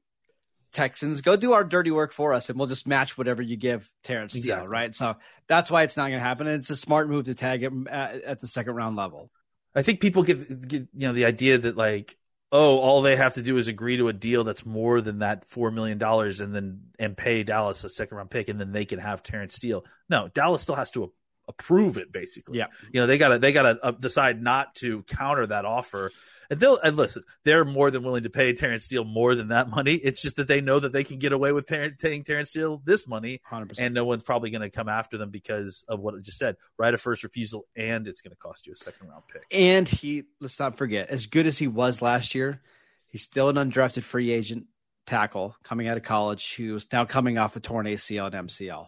Texans, 0.73 1.21
go 1.21 1.37
do 1.37 1.53
our 1.53 1.63
dirty 1.63 1.93
work 1.93 2.13
for 2.13 2.35
us, 2.35 2.49
and 2.49 2.59
we'll 2.59 2.67
just 2.67 2.85
match 2.89 3.17
whatever 3.17 3.43
you 3.43 3.57
give 3.57 3.89
Terrence 4.03 4.33
Steele." 4.33 4.67
Right? 4.67 4.93
So 4.93 5.17
that's 5.47 5.71
why 5.71 5.85
it's 5.85 5.97
not 5.97 6.09
going 6.09 6.19
to 6.19 6.27
happen, 6.27 6.49
and 6.49 6.59
it's 6.59 6.71
a 6.71 6.77
smart 6.77 7.09
move 7.09 7.27
to 7.27 7.35
tag 7.37 7.63
him 7.63 7.87
at, 7.89 8.23
at 8.23 8.41
the 8.41 8.49
second 8.49 8.75
round 8.75 8.97
level. 8.97 9.31
I 9.73 9.83
think 9.83 10.01
people 10.01 10.25
get 10.25 10.67
get 10.67 10.89
you 10.95 11.07
know 11.07 11.13
the 11.13 11.27
idea 11.27 11.59
that 11.59 11.77
like 11.77 12.17
oh 12.51 12.79
all 12.79 13.03
they 13.03 13.17
have 13.17 13.35
to 13.35 13.43
do 13.43 13.57
is 13.57 13.69
agree 13.69 13.97
to 13.97 14.09
a 14.09 14.13
deal 14.13 14.45
that's 14.45 14.65
more 14.65 15.01
than 15.01 15.19
that 15.21 15.45
four 15.45 15.71
million 15.71 15.99
dollars 15.99 16.41
and 16.41 16.55
then 16.55 16.81
and 16.99 17.17
pay 17.17 17.43
Dallas 17.43 17.85
a 17.85 17.89
second 17.89 18.17
round 18.17 18.31
pick 18.31 18.49
and 18.49 18.59
then 18.59 18.73
they 18.73 18.85
can 18.85 18.99
have 18.99 19.23
Terrence 19.23 19.55
Steele. 19.55 19.85
No, 20.09 20.29
Dallas 20.29 20.63
still 20.63 20.75
has 20.75 20.91
to 20.93 21.13
approve 21.49 21.97
it 21.97 22.13
basically. 22.13 22.59
Yeah. 22.59 22.67
you 22.93 23.01
know 23.01 23.07
they 23.07 23.19
gotta 23.19 23.39
they 23.39 23.53
gotta 23.53 23.79
uh, 23.83 23.91
decide 23.93 24.41
not 24.43 24.75
to 24.77 25.03
counter 25.05 25.47
that 25.47 25.65
offer. 25.65 26.13
And 26.51 26.59
they'll 26.59 26.79
and 26.79 26.97
listen, 26.97 27.23
they're 27.45 27.65
more 27.65 27.91
than 27.91 28.03
willing 28.03 28.23
to 28.23 28.31
pay 28.31 28.55
Terrence 28.55 28.85
Steele 28.85 29.05
more 29.05 29.35
than 29.35 29.49
that 29.49 29.69
money. 29.69 29.95
It's 29.97 30.23
just 30.23 30.37
that 30.37 30.49
they 30.49 30.63
know 30.63 30.79
that 30.79 30.93
they 30.93 31.05
can 31.05 31.19
get 31.19 31.33
away 31.33 31.53
with 31.53 31.67
paying 31.67 32.25
Terrence 32.25 32.49
Steele 32.51 32.81
this 32.85 33.07
money, 33.07 33.41
Hundred 33.45 33.69
percent. 33.71 33.87
and 33.87 33.95
no 33.95 34.07
one's 34.07 34.23
probably 34.23 34.49
going 34.51 34.63
to 34.63 34.71
come 34.71 34.89
after 34.89 35.19
them 35.19 35.29
because 35.31 35.85
of 35.89 36.01
what 36.01 36.15
I 36.15 36.21
just 36.21 36.39
said. 36.39 36.57
Right 36.79 36.95
of 36.95 37.03
first 37.03 37.23
refusal, 37.23 37.67
and 37.77 38.07
it's 38.09 38.23
going 38.23 38.31
to 38.31 38.37
cost 38.39 38.67
you 38.67 38.73
a 38.73 38.77
second 38.77 39.09
round 39.09 39.25
pick. 39.31 39.43
And 39.51 39.87
he, 39.87 40.23
let's 40.41 40.59
not 40.59 40.79
forget, 40.79 41.11
as 41.11 41.27
good 41.27 41.47
as 41.47 41.59
he 41.59 41.67
was 41.67 42.01
last 42.01 42.35
year, 42.35 42.63
he's 43.09 43.23
still 43.23 43.51
an 43.51 43.57
undrafted 43.57 44.03
free 44.05 44.31
agent 44.31 44.69
tackle 45.07 45.55
coming 45.63 45.87
out 45.89 45.97
of 45.99 46.03
college 46.03 46.55
who's 46.55 46.87
now 46.93 47.05
coming 47.05 47.37
off 47.37 47.57
a 47.57 47.61
torn 47.61 47.85
ACL 47.87 48.33
and 48.35 48.49
MCL. 48.49 48.87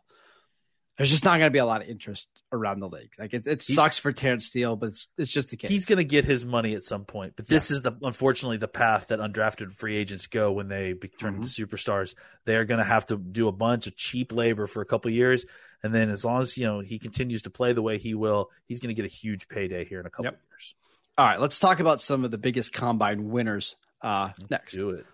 There's 1.00 1.08
just 1.10 1.24
not 1.24 1.38
going 1.38 1.46
to 1.46 1.50
be 1.50 1.58
a 1.60 1.64
lot 1.64 1.80
of 1.80 1.88
interest 1.88 2.28
around 2.52 2.80
the 2.80 2.88
league. 2.90 3.12
Like 3.18 3.32
it, 3.32 3.46
it 3.46 3.62
He's- 3.62 3.74
sucks 3.74 3.96
for 3.96 4.12
Terrence 4.12 4.44
Steele, 4.44 4.76
but 4.76 4.90
it's, 4.90 5.08
it's 5.16 5.32
just 5.32 5.48
the 5.48 5.56
case. 5.56 5.70
He's 5.70 5.86
going 5.86 5.96
to 5.96 6.04
get 6.04 6.26
his 6.26 6.44
money 6.44 6.74
at 6.74 6.82
some 6.84 7.06
point, 7.06 7.36
but 7.36 7.48
this 7.48 7.70
is 7.70 7.80
the 7.80 7.92
unfortunately 8.02 8.58
the 8.58 8.68
path 8.68 9.08
that 9.08 9.18
undrafted 9.18 9.72
free 9.72 9.96
agents 9.96 10.26
go 10.26 10.52
when 10.52 10.68
they 10.68 10.92
turn 11.18 11.36
into 11.36 11.48
superstars. 11.48 12.14
They 12.44 12.54
are 12.56 12.66
going 12.66 12.80
to 12.80 12.84
have 12.84 13.06
to 13.06 13.16
do 13.16 13.48
a 13.48 13.52
bunch 13.52 13.86
of 13.86 13.96
cheap 13.96 14.30
labor 14.30 14.66
for 14.66 14.82
a 14.82 14.84
couple 14.84 15.08
of 15.08 15.14
years, 15.14 15.46
and 15.82 15.94
then 15.94 16.10
as 16.10 16.22
long 16.22 16.42
as 16.42 16.58
you 16.58 16.66
know 16.66 16.80
he 16.80 16.98
continues 16.98 17.40
to 17.42 17.50
play 17.50 17.72
the 17.72 17.80
way 17.80 17.96
he 17.96 18.12
will, 18.14 18.50
he's 18.66 18.78
going 18.80 18.94
to 18.94 19.02
get 19.02 19.10
a 19.10 19.14
huge 19.14 19.48
payday 19.48 19.86
here 19.86 20.00
in 20.00 20.06
a 20.06 20.10
couple 20.10 20.26
Yep. 20.26 20.34
of 20.34 20.40
years. 20.50 20.74
All 21.16 21.24
right, 21.24 21.40
let's 21.40 21.58
talk 21.58 21.80
about 21.80 22.02
some 22.02 22.26
of 22.26 22.30
the 22.30 22.36
biggest 22.38 22.74
combine 22.74 23.30
winners 23.30 23.74
uh, 24.02 24.30
next. 24.50 24.74
Do 24.74 24.90
it. 24.90 25.06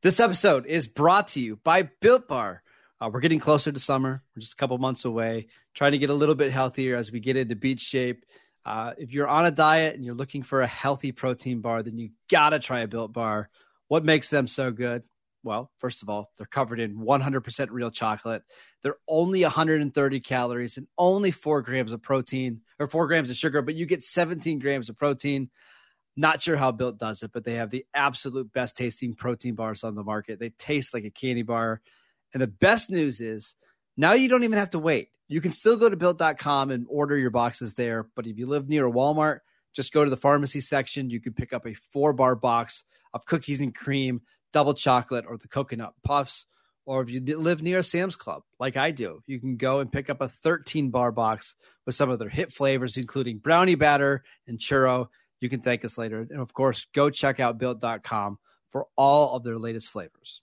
This 0.00 0.20
episode 0.20 0.66
is 0.66 0.86
brought 0.86 1.28
to 1.28 1.40
you 1.40 1.56
by 1.64 1.82
Built 1.82 2.28
Bar. 2.28 2.62
Uh, 3.00 3.10
we're 3.12 3.20
getting 3.20 3.40
closer 3.40 3.72
to 3.72 3.80
summer. 3.80 4.22
We're 4.34 4.40
just 4.40 4.52
a 4.52 4.56
couple 4.56 4.78
months 4.78 5.04
away, 5.04 5.48
trying 5.74 5.92
to 5.92 5.98
get 5.98 6.10
a 6.10 6.14
little 6.14 6.34
bit 6.34 6.52
healthier 6.52 6.96
as 6.96 7.10
we 7.10 7.20
get 7.20 7.36
into 7.36 7.56
beach 7.56 7.80
shape. 7.80 8.24
Uh, 8.64 8.92
if 8.96 9.12
you're 9.12 9.28
on 9.28 9.46
a 9.46 9.50
diet 9.50 9.94
and 9.94 10.04
you're 10.04 10.14
looking 10.14 10.42
for 10.42 10.62
a 10.62 10.66
healthy 10.66 11.12
protein 11.12 11.60
bar, 11.60 11.82
then 11.82 11.98
you 11.98 12.10
got 12.30 12.50
to 12.50 12.58
try 12.58 12.80
a 12.80 12.88
built 12.88 13.12
bar. 13.12 13.50
What 13.88 14.04
makes 14.04 14.30
them 14.30 14.46
so 14.46 14.70
good? 14.70 15.04
Well, 15.42 15.70
first 15.78 16.02
of 16.02 16.08
all, 16.08 16.30
they're 16.38 16.46
covered 16.46 16.80
in 16.80 16.96
100% 16.96 17.68
real 17.70 17.90
chocolate. 17.90 18.42
They're 18.82 18.96
only 19.06 19.42
130 19.42 20.20
calories 20.20 20.78
and 20.78 20.86
only 20.96 21.30
four 21.30 21.60
grams 21.60 21.92
of 21.92 22.00
protein 22.00 22.62
or 22.78 22.88
four 22.88 23.06
grams 23.06 23.28
of 23.28 23.36
sugar, 23.36 23.60
but 23.60 23.74
you 23.74 23.84
get 23.84 24.02
17 24.02 24.58
grams 24.58 24.88
of 24.88 24.96
protein. 24.96 25.50
Not 26.16 26.40
sure 26.40 26.56
how 26.56 26.72
Built 26.72 26.98
does 26.98 27.22
it, 27.22 27.32
but 27.32 27.44
they 27.44 27.54
have 27.54 27.70
the 27.70 27.84
absolute 27.92 28.52
best 28.52 28.76
tasting 28.76 29.14
protein 29.14 29.54
bars 29.54 29.84
on 29.84 29.94
the 29.94 30.02
market. 30.02 30.38
They 30.38 30.50
taste 30.50 30.94
like 30.94 31.04
a 31.04 31.10
candy 31.10 31.42
bar. 31.42 31.82
And 32.34 32.42
the 32.42 32.48
best 32.48 32.90
news 32.90 33.20
is 33.20 33.54
now 33.96 34.12
you 34.12 34.28
don't 34.28 34.44
even 34.44 34.58
have 34.58 34.70
to 34.70 34.78
wait. 34.78 35.08
You 35.28 35.40
can 35.40 35.52
still 35.52 35.76
go 35.76 35.88
to 35.88 35.96
built.com 35.96 36.70
and 36.70 36.86
order 36.90 37.16
your 37.16 37.30
boxes 37.30 37.74
there. 37.74 38.08
But 38.14 38.26
if 38.26 38.36
you 38.36 38.46
live 38.46 38.68
near 38.68 38.86
a 38.86 38.92
Walmart, 38.92 39.38
just 39.72 39.92
go 39.92 40.04
to 40.04 40.10
the 40.10 40.16
pharmacy 40.16 40.60
section. 40.60 41.10
You 41.10 41.20
can 41.20 41.32
pick 41.32 41.52
up 41.52 41.66
a 41.66 41.74
four 41.92 42.12
bar 42.12 42.34
box 42.34 42.82
of 43.14 43.24
cookies 43.24 43.60
and 43.60 43.74
cream, 43.74 44.20
double 44.52 44.74
chocolate, 44.74 45.24
or 45.26 45.38
the 45.38 45.48
coconut 45.48 45.94
puffs. 46.02 46.46
Or 46.86 47.00
if 47.00 47.08
you 47.08 47.20
live 47.38 47.62
near 47.62 47.78
a 47.78 47.82
Sam's 47.82 48.14
Club, 48.14 48.42
like 48.60 48.76
I 48.76 48.90
do, 48.90 49.22
you 49.26 49.40
can 49.40 49.56
go 49.56 49.80
and 49.80 49.90
pick 49.90 50.10
up 50.10 50.20
a 50.20 50.28
13 50.28 50.90
bar 50.90 51.12
box 51.12 51.54
with 51.86 51.94
some 51.94 52.10
of 52.10 52.18
their 52.18 52.28
hit 52.28 52.52
flavors, 52.52 52.98
including 52.98 53.38
brownie 53.38 53.74
batter 53.74 54.22
and 54.46 54.58
churro. 54.58 55.08
You 55.40 55.48
can 55.48 55.62
thank 55.62 55.84
us 55.84 55.96
later. 55.96 56.26
And 56.28 56.40
of 56.40 56.52
course, 56.52 56.86
go 56.94 57.08
check 57.08 57.40
out 57.40 57.58
built.com 57.58 58.38
for 58.68 58.86
all 58.96 59.34
of 59.34 59.44
their 59.44 59.58
latest 59.58 59.88
flavors. 59.88 60.42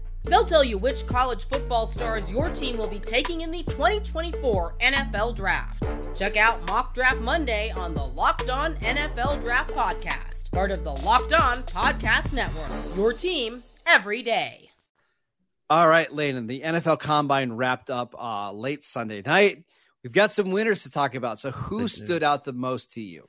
They'll 0.23 0.45
tell 0.45 0.63
you 0.63 0.77
which 0.77 1.07
college 1.07 1.47
football 1.47 1.87
stars 1.87 2.31
your 2.31 2.49
team 2.49 2.77
will 2.77 2.87
be 2.87 2.99
taking 2.99 3.41
in 3.41 3.51
the 3.51 3.63
2024 3.63 4.75
NFL 4.79 5.35
Draft. 5.35 5.83
Check 6.15 6.37
out 6.37 6.65
Mock 6.67 6.93
Draft 6.93 7.19
Monday 7.19 7.71
on 7.71 7.93
the 7.93 8.03
Locked 8.05 8.49
On 8.49 8.75
NFL 8.75 9.41
Draft 9.41 9.73
Podcast, 9.73 10.51
part 10.51 10.71
of 10.71 10.83
the 10.83 10.91
Locked 10.91 11.33
On 11.33 11.57
Podcast 11.63 12.33
Network. 12.33 12.97
Your 12.97 13.13
team 13.13 13.63
every 13.85 14.21
day. 14.21 14.69
All 15.69 15.87
right, 15.87 16.11
Landon, 16.13 16.47
the 16.47 16.61
NFL 16.61 16.99
Combine 16.99 17.53
wrapped 17.53 17.89
up 17.89 18.13
uh, 18.19 18.51
late 18.51 18.83
Sunday 18.83 19.21
night. 19.25 19.63
We've 20.03 20.11
got 20.11 20.31
some 20.31 20.51
winners 20.51 20.83
to 20.83 20.89
talk 20.89 21.15
about. 21.15 21.39
So, 21.39 21.51
who 21.51 21.87
stood 21.87 22.23
out 22.23 22.43
the 22.43 22.53
most 22.53 22.93
to 22.93 23.01
you? 23.01 23.23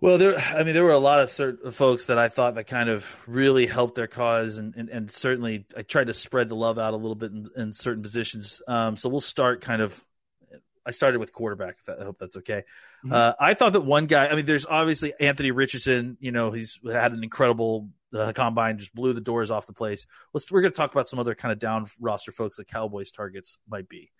Well, 0.00 0.18
there. 0.18 0.36
I 0.36 0.64
mean, 0.64 0.74
there 0.74 0.84
were 0.84 0.90
a 0.90 0.98
lot 0.98 1.20
of 1.20 1.30
certain 1.30 1.70
folks 1.70 2.06
that 2.06 2.18
I 2.18 2.28
thought 2.28 2.56
that 2.56 2.66
kind 2.66 2.88
of 2.88 3.06
really 3.26 3.66
helped 3.66 3.94
their 3.94 4.06
cause, 4.06 4.58
and, 4.58 4.74
and, 4.76 4.88
and 4.88 5.10
certainly 5.10 5.66
I 5.76 5.82
tried 5.82 6.08
to 6.08 6.14
spread 6.14 6.48
the 6.48 6.56
love 6.56 6.78
out 6.78 6.94
a 6.94 6.96
little 6.96 7.14
bit 7.14 7.32
in, 7.32 7.48
in 7.56 7.72
certain 7.72 8.02
positions. 8.02 8.60
Um, 8.68 8.96
so 8.96 9.08
we'll 9.08 9.20
start 9.20 9.60
kind 9.60 9.82
of. 9.82 10.04
I 10.86 10.90
started 10.90 11.18
with 11.18 11.32
quarterback. 11.32 11.76
I 11.88 12.04
hope 12.04 12.18
that's 12.18 12.36
okay. 12.38 12.64
Mm-hmm. 13.04 13.12
Uh, 13.12 13.32
I 13.40 13.54
thought 13.54 13.72
that 13.72 13.80
one 13.80 14.04
guy. 14.04 14.28
I 14.28 14.36
mean, 14.36 14.44
there's 14.44 14.66
obviously 14.66 15.14
Anthony 15.18 15.50
Richardson. 15.50 16.18
You 16.20 16.30
know, 16.30 16.50
he's 16.50 16.78
had 16.84 17.12
an 17.12 17.22
incredible 17.24 17.88
uh, 18.14 18.32
combine, 18.34 18.76
just 18.76 18.94
blew 18.94 19.14
the 19.14 19.22
doors 19.22 19.50
off 19.50 19.66
the 19.66 19.72
place. 19.72 20.06
Let's. 20.34 20.50
We're 20.50 20.60
going 20.60 20.72
to 20.72 20.76
talk 20.76 20.92
about 20.92 21.08
some 21.08 21.18
other 21.18 21.34
kind 21.34 21.52
of 21.52 21.58
down 21.58 21.86
roster 21.98 22.32
folks 22.32 22.56
that 22.56 22.68
Cowboys 22.68 23.10
targets 23.10 23.56
might 23.66 23.88
be. 23.88 24.10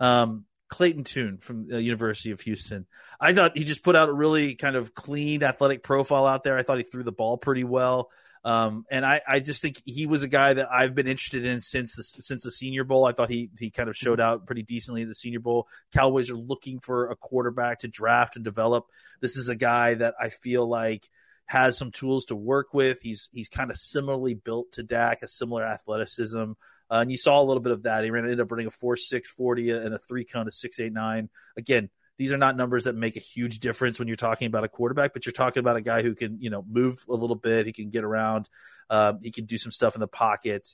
Um, 0.00 0.46
Clayton 0.68 1.04
Tune 1.04 1.38
from 1.38 1.68
the 1.68 1.82
University 1.82 2.30
of 2.30 2.40
Houston. 2.42 2.86
I 3.20 3.32
thought 3.32 3.56
he 3.56 3.64
just 3.64 3.82
put 3.82 3.96
out 3.96 4.08
a 4.08 4.12
really 4.12 4.54
kind 4.54 4.76
of 4.76 4.94
clean 4.94 5.42
athletic 5.42 5.82
profile 5.82 6.26
out 6.26 6.44
there. 6.44 6.58
I 6.58 6.62
thought 6.62 6.78
he 6.78 6.84
threw 6.84 7.02
the 7.02 7.12
ball 7.12 7.38
pretty 7.38 7.64
well. 7.64 8.10
Um, 8.44 8.84
and 8.90 9.04
I, 9.04 9.20
I 9.26 9.40
just 9.40 9.62
think 9.62 9.82
he 9.84 10.06
was 10.06 10.22
a 10.22 10.28
guy 10.28 10.54
that 10.54 10.68
I've 10.70 10.94
been 10.94 11.08
interested 11.08 11.44
in 11.44 11.60
since 11.60 11.96
the, 11.96 12.22
since 12.22 12.44
the 12.44 12.50
Senior 12.50 12.84
Bowl. 12.84 13.04
I 13.04 13.12
thought 13.12 13.30
he 13.30 13.50
he 13.58 13.70
kind 13.70 13.88
of 13.88 13.96
showed 13.96 14.20
out 14.20 14.46
pretty 14.46 14.62
decently 14.62 15.02
in 15.02 15.08
the 15.08 15.14
Senior 15.14 15.40
Bowl. 15.40 15.66
Cowboys 15.92 16.30
are 16.30 16.36
looking 16.36 16.78
for 16.78 17.10
a 17.10 17.16
quarterback 17.16 17.80
to 17.80 17.88
draft 17.88 18.36
and 18.36 18.44
develop. 18.44 18.86
This 19.20 19.36
is 19.36 19.48
a 19.48 19.56
guy 19.56 19.94
that 19.94 20.14
I 20.20 20.28
feel 20.28 20.68
like 20.68 21.08
has 21.46 21.76
some 21.76 21.90
tools 21.90 22.26
to 22.26 22.36
work 22.36 22.72
with. 22.72 23.00
He's 23.02 23.28
he's 23.32 23.48
kind 23.48 23.70
of 23.70 23.76
similarly 23.76 24.34
built 24.34 24.72
to 24.72 24.82
Dak, 24.82 25.22
a 25.22 25.28
similar 25.28 25.64
athleticism. 25.64 26.52
Uh, 26.90 26.96
and 26.96 27.10
you 27.10 27.16
saw 27.16 27.40
a 27.40 27.44
little 27.44 27.62
bit 27.62 27.72
of 27.72 27.82
that. 27.82 28.04
He 28.04 28.10
ran, 28.10 28.24
ended 28.24 28.40
up 28.40 28.50
running 28.50 28.66
a 28.66 28.70
4 28.70 28.96
6 28.96 29.30
40 29.30 29.70
and 29.70 29.94
a 29.94 29.98
three 29.98 30.24
cone 30.24 30.46
of 30.46 30.54
6 30.54 30.80
8 30.80 30.92
9. 30.92 31.28
Again, 31.56 31.90
these 32.16 32.32
are 32.32 32.38
not 32.38 32.56
numbers 32.56 32.84
that 32.84 32.94
make 32.94 33.16
a 33.16 33.20
huge 33.20 33.60
difference 33.60 33.98
when 33.98 34.08
you're 34.08 34.16
talking 34.16 34.46
about 34.46 34.64
a 34.64 34.68
quarterback, 34.68 35.12
but 35.12 35.24
you're 35.24 35.32
talking 35.32 35.60
about 35.60 35.76
a 35.76 35.80
guy 35.80 36.02
who 36.02 36.14
can, 36.14 36.40
you 36.40 36.50
know, 36.50 36.64
move 36.68 37.04
a 37.08 37.14
little 37.14 37.36
bit. 37.36 37.66
He 37.66 37.72
can 37.72 37.90
get 37.90 38.04
around. 38.04 38.48
Um, 38.90 39.20
he 39.22 39.30
can 39.30 39.44
do 39.44 39.58
some 39.58 39.70
stuff 39.70 39.94
in 39.94 40.00
the 40.00 40.08
pocket. 40.08 40.68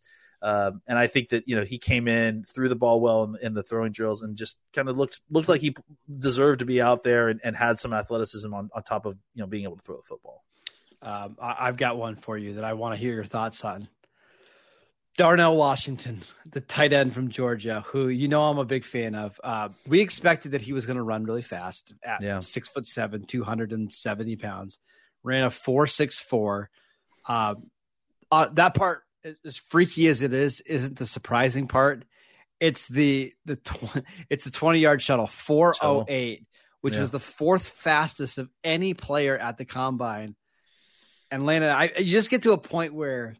Um, 0.44 0.82
and 0.86 0.98
I 0.98 1.06
think 1.06 1.30
that 1.30 1.44
you 1.46 1.56
know 1.56 1.62
he 1.62 1.78
came 1.78 2.06
in, 2.06 2.44
threw 2.44 2.68
the 2.68 2.76
ball 2.76 3.00
well 3.00 3.24
in, 3.24 3.36
in 3.40 3.54
the 3.54 3.62
throwing 3.62 3.92
drills, 3.92 4.20
and 4.20 4.36
just 4.36 4.58
kind 4.74 4.90
of 4.90 4.96
looked 4.98 5.22
looked 5.30 5.48
like 5.48 5.62
he 5.62 5.74
deserved 6.20 6.58
to 6.58 6.66
be 6.66 6.82
out 6.82 7.02
there 7.02 7.28
and, 7.28 7.40
and 7.42 7.56
had 7.56 7.80
some 7.80 7.94
athleticism 7.94 8.52
on, 8.52 8.68
on 8.74 8.82
top 8.82 9.06
of 9.06 9.16
you 9.34 9.42
know 9.42 9.46
being 9.46 9.64
able 9.64 9.76
to 9.76 9.82
throw 9.82 9.96
the 9.96 10.02
football. 10.02 10.44
Um, 11.00 11.36
I, 11.40 11.66
have 11.66 11.78
got 11.78 11.96
one 11.96 12.16
for 12.16 12.36
you 12.36 12.54
that 12.54 12.64
I 12.64 12.74
want 12.74 12.94
to 12.94 13.00
hear 13.00 13.14
your 13.14 13.24
thoughts 13.24 13.64
on. 13.64 13.88
Darnell 15.16 15.56
Washington, 15.56 16.22
the 16.50 16.60
tight 16.60 16.92
end 16.92 17.14
from 17.14 17.28
Georgia, 17.28 17.84
who 17.86 18.08
you 18.08 18.26
know 18.26 18.44
I'm 18.44 18.58
a 18.58 18.64
big 18.64 18.84
fan 18.84 19.14
of. 19.14 19.40
Uh, 19.42 19.68
we 19.86 20.00
expected 20.00 20.52
that 20.52 20.62
he 20.62 20.72
was 20.72 20.86
going 20.86 20.96
to 20.96 21.02
run 21.02 21.24
really 21.24 21.42
fast 21.42 21.94
at 22.02 22.22
yeah. 22.22 22.40
six 22.40 22.68
foot 22.68 22.86
seven, 22.86 23.24
two 23.24 23.44
hundred 23.44 23.72
and 23.72 23.92
seventy 23.92 24.34
pounds. 24.36 24.80
Ran 25.22 25.44
a 25.44 25.50
four 25.50 25.86
six 25.86 26.18
four. 26.18 26.68
Uh, 27.28 27.54
uh, 28.30 28.48
that 28.54 28.74
part, 28.74 29.02
as 29.44 29.56
freaky 29.56 30.08
as 30.08 30.20
it 30.20 30.34
is, 30.34 30.60
isn't 30.62 30.98
the 30.98 31.06
surprising 31.06 31.68
part. 31.68 32.04
It's 32.58 32.86
the 32.88 33.32
the 33.44 33.56
tw- 33.56 34.02
it's 34.28 34.44
the 34.44 34.50
twenty 34.50 34.80
yard 34.80 35.00
shuttle 35.00 35.28
four 35.28 35.74
oh 35.80 36.04
eight, 36.08 36.44
which 36.80 36.94
yeah. 36.94 37.00
was 37.00 37.12
the 37.12 37.20
fourth 37.20 37.68
fastest 37.68 38.38
of 38.38 38.50
any 38.64 38.94
player 38.94 39.38
at 39.38 39.58
the 39.58 39.64
combine. 39.64 40.34
And 41.30 41.46
Landon, 41.46 41.70
I 41.70 41.92
you 41.98 42.10
just 42.10 42.30
get 42.30 42.42
to 42.42 42.52
a 42.52 42.58
point 42.58 42.94
where 42.94 43.36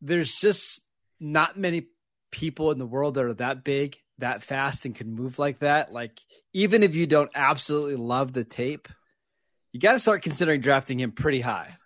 there's 0.00 0.34
just 0.34 0.80
not 1.20 1.58
many 1.58 1.86
people 2.30 2.70
in 2.70 2.78
the 2.78 2.86
world 2.86 3.14
that 3.14 3.24
are 3.24 3.34
that 3.34 3.64
big, 3.64 3.96
that 4.18 4.42
fast, 4.42 4.84
and 4.84 4.94
can 4.94 5.12
move 5.12 5.38
like 5.38 5.60
that. 5.60 5.92
Like, 5.92 6.12
even 6.52 6.82
if 6.82 6.94
you 6.94 7.06
don't 7.06 7.30
absolutely 7.34 7.96
love 7.96 8.32
the 8.32 8.44
tape, 8.44 8.88
you 9.72 9.80
got 9.80 9.92
to 9.92 9.98
start 9.98 10.22
considering 10.22 10.60
drafting 10.60 11.00
him 11.00 11.12
pretty 11.12 11.40
high. 11.40 11.76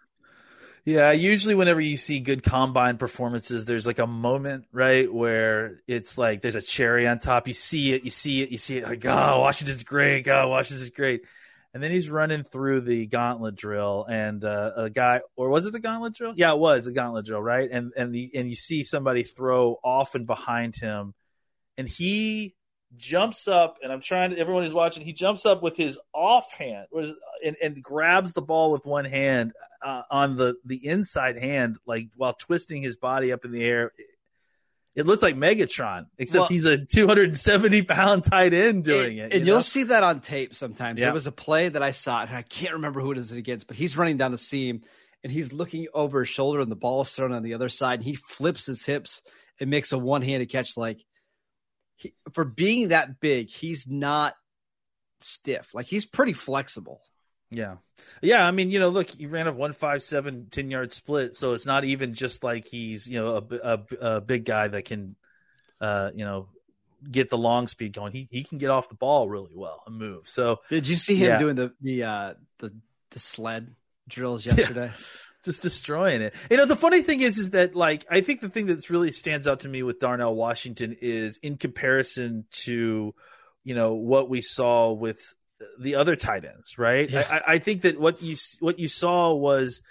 Yeah, 0.85 1.13
usually 1.13 1.55
whenever 1.55 1.81
you 1.81 1.97
see 1.97 2.21
good 2.21 2.43
combine 2.43 2.97
performances, 2.97 3.65
there's 3.65 3.87
like 3.87 3.99
a 3.99 4.07
moment, 4.07 4.67
right, 4.73 5.13
where 5.13 5.83
it's 5.87 6.17
like 6.17 6.41
there's 6.41 6.55
a 6.55 6.63
cherry 6.63 7.07
on 7.07 7.19
top. 7.19 7.47
You 7.47 7.55
see 7.55 7.93
it, 7.93 8.05
you 8.05 8.11
see 8.11 8.43
it, 8.43 8.51
you 8.51 8.59
see 8.59 8.79
it. 8.79 8.85
Like, 8.85 9.05
oh, 9.05 9.41
Washington's 9.41 9.85
great. 9.85 10.27
Oh, 10.29 10.49
Washington's 10.49 10.91
great 10.91 11.25
and 11.73 11.83
then 11.83 11.91
he's 11.91 12.11
running 12.11 12.43
through 12.43 12.81
the 12.83 13.07
gauntlet 13.07 13.55
drill 13.55 14.07
and 14.09 14.45
uh, 14.45 14.73
a 14.77 14.91
guy 14.91 15.21
or 15.37 15.49
was 15.49 15.67
it 15.67 15.73
the 15.73 15.81
gauntlet 15.81 16.15
drill? 16.15 16.35
Yeah 16.37 16.53
it 16.53 16.59
was 16.59 16.85
the 16.85 16.93
gauntlet 16.93 17.27
drill 17.27 17.43
right? 17.43 17.69
And 17.71 17.93
and 17.97 18.15
the, 18.15 18.31
and 18.35 18.49
you 18.49 18.57
see 18.57 18.83
somebody 18.83 19.23
throw 19.23 19.79
off 19.85 20.15
and 20.15 20.27
behind 20.27 20.77
him. 20.77 21.15
And 21.79 21.89
he 21.89 22.55
jumps 22.97 23.47
up 23.47 23.79
and 23.83 23.93
i'm 23.93 24.01
trying 24.01 24.31
to 24.31 24.39
everyone 24.39 24.65
who's 24.65 24.75
watching 24.75 25.05
he 25.05 25.13
jumps 25.13 25.47
up 25.47 25.63
with 25.63 25.77
his 25.77 25.97
off 26.13 26.53
offhand 26.53 26.87
and, 27.45 27.57
and 27.63 27.83
grabs 27.83 28.33
the 28.33 28.43
ball 28.43 28.73
with 28.73 28.85
one 28.85 29.05
hand 29.05 29.53
uh, 29.83 30.03
on 30.11 30.37
the 30.37 30.57
the 30.65 30.85
inside 30.85 31.39
hand 31.39 31.79
like 31.87 32.09
while 32.17 32.33
twisting 32.33 32.83
his 32.83 32.97
body 32.97 33.33
up 33.33 33.45
in 33.45 33.53
the 33.53 33.65
air 33.65 33.93
it 34.95 35.07
looked 35.07 35.23
like 35.23 35.37
Megatron, 35.37 36.07
except 36.19 36.41
well, 36.41 36.49
he's 36.49 36.65
a 36.65 36.85
270 36.85 37.83
pound 37.83 38.25
tight 38.25 38.53
end 38.53 38.85
doing 38.85 39.19
it. 39.19 39.33
it 39.33 39.39
and 39.39 39.47
you 39.47 39.53
will 39.53 39.63
see 39.63 39.85
that 39.85 40.03
on 40.03 40.21
tape 40.21 40.55
sometimes. 40.55 40.99
Yeah. 40.99 41.07
There 41.07 41.15
was 41.15 41.27
a 41.27 41.33
play 41.33 41.69
that 41.69 41.83
I 41.83 41.93
saw, 41.93 42.23
and 42.23 42.31
I 42.31 42.43
can't 42.43 42.75
remember 42.75 43.01
who 43.01 43.13
it 43.13 43.19
is 43.19 43.31
against, 43.31 43.67
but 43.67 43.77
he's 43.77 43.97
running 43.97 44.17
down 44.17 44.33
the 44.33 44.39
seam 44.39 44.83
and 45.23 45.33
he's 45.33 45.53
looking 45.53 45.87
over 45.93 46.21
his 46.21 46.29
shoulder, 46.29 46.61
and 46.61 46.71
the 46.71 46.77
ball 46.77 47.03
is 47.03 47.11
thrown 47.11 47.33
on 47.33 47.43
the 47.43 47.55
other 47.55 47.69
side, 47.69 48.01
and 48.01 48.05
he 48.05 48.15
flips 48.15 48.67
his 48.67 48.85
hips 48.85 49.21
and 49.61 49.71
makes 49.71 49.93
a 49.93 49.99
one 49.99 50.23
handed 50.23 50.51
catch. 50.51 50.77
Like 50.77 50.99
he, 51.97 52.15
for 52.33 52.45
being 52.45 52.89
that 52.89 53.21
big, 53.21 53.49
he's 53.49 53.87
not 53.87 54.35
stiff. 55.21 55.75
Like 55.75 55.87
he's 55.87 56.07
pretty 56.07 56.33
flexible. 56.33 57.03
Yeah. 57.51 57.77
Yeah. 58.23 58.47
I 58.47 58.51
mean, 58.51 58.71
you 58.71 58.79
know, 58.79 58.89
look, 58.89 59.11
he 59.11 59.27
ran 59.27 59.47
a 59.47 59.51
157 59.51 60.49
10 60.51 60.71
yard 60.71 60.93
split. 60.93 61.37
So 61.37 61.55
it's 61.55 61.67
not 61.67 61.85
even 61.85 62.15
just 62.15 62.45
like 62.45 62.67
he's, 62.67 63.09
you 63.09 63.21
know, 63.21 63.37
a, 63.37 63.57
a, 63.57 63.81
a, 64.01 64.21
big 64.21 64.45
guy 64.45 64.69
that 64.69 64.85
can, 64.85 65.17
uh, 65.81 66.11
you 66.15 66.25
know, 66.25 66.49
get 67.11 67.31
the 67.31 67.39
long 67.39 67.67
speed 67.67 67.93
going. 67.93 68.13
He, 68.13 68.29
he 68.31 68.45
can 68.45 68.59
get 68.59 68.71
off 68.71 68.89
the 68.89 68.95
ball 68.95 69.29
really 69.29 69.53
well 69.55 69.83
and 69.87 69.97
move. 69.97 70.29
So 70.29 70.61
did 70.69 70.87
you 70.87 70.97
see 70.97 71.17
him 71.17 71.29
yeah. 71.29 71.39
doing 71.39 71.57
the, 71.57 71.73
the, 71.81 72.05
uh, 72.05 72.35
the, 72.59 72.73
the 73.11 73.19
sled 73.19 73.75
drills 74.09 74.47
yesterday? 74.47 74.93
just 75.45 75.63
destroying 75.63 76.23
it. 76.23 76.35
You 76.51 76.57
know, 76.57 76.67
the 76.67 76.77
funny 76.77 77.03
thing 77.03 77.21
is, 77.21 77.39
is 77.39 77.51
that 77.51 77.75
like 77.75 78.05
I 78.11 78.21
think 78.21 78.41
the 78.41 78.49
thing 78.49 78.67
that's 78.67 78.91
really 78.91 79.13
stands 79.13 79.47
out 79.47 79.61
to 79.61 79.69
me 79.69 79.83
with 79.83 79.99
Darnell 79.99 80.35
Washington 80.35 80.97
is 81.01 81.39
in 81.39 81.57
comparison 81.57 82.45
to, 82.65 83.15
you 83.65 83.75
know, 83.75 83.95
what 83.95 84.29
we 84.29 84.41
saw 84.41 84.93
with 84.93 85.35
the 85.79 85.97
other 85.97 86.17
tight 86.17 86.45
ends, 86.45 86.79
right? 86.79 87.09
Yeah. 87.09 87.27
I, 87.29 87.55
I 87.55 87.59
think 87.59 87.83
that 87.83 87.99
what 87.99 88.23
you 88.23 88.37
what 88.61 88.79
you 88.79 88.89
saw 88.89 89.35
was, 89.35 89.83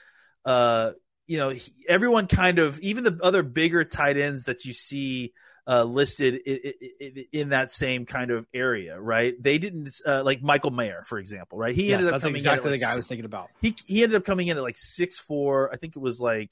uh, 0.45 0.91
you 1.27 1.37
know, 1.37 1.49
he, 1.49 1.71
everyone 1.87 2.27
kind 2.27 2.59
of 2.59 2.79
even 2.79 3.03
the 3.03 3.19
other 3.21 3.43
bigger 3.43 3.83
tight 3.83 4.17
ends 4.17 4.45
that 4.45 4.65
you 4.65 4.73
see 4.73 5.33
uh, 5.67 5.83
listed 5.83 6.35
in, 6.35 6.73
in, 6.99 7.25
in, 7.31 7.49
that 7.49 7.71
same 7.71 8.07
kind 8.07 8.31
of 8.31 8.47
area, 8.55 8.99
right? 8.99 9.35
They 9.39 9.59
didn't 9.59 9.91
uh, 10.03 10.23
like 10.23 10.41
Michael 10.41 10.71
Mayer, 10.71 11.03
for 11.05 11.19
example, 11.19 11.59
right? 11.59 11.75
He 11.75 11.89
yes, 11.89 11.99
ended 11.99 12.13
up 12.13 12.21
coming 12.21 12.37
exactly 12.37 12.69
in 12.69 12.73
at 12.73 12.79
the 12.79 12.85
like 12.85 12.89
guy 12.89 12.93
I 12.93 12.97
was 12.97 13.07
thinking 13.07 13.25
about. 13.25 13.49
he 13.61 13.75
he 13.85 14.01
ended 14.01 14.15
up 14.15 14.25
coming 14.25 14.47
in 14.47 14.57
at 14.57 14.63
like 14.63 14.77
six 14.77 15.19
four. 15.19 15.71
I 15.71 15.77
think 15.77 15.95
it 15.95 15.99
was 15.99 16.19
like 16.19 16.51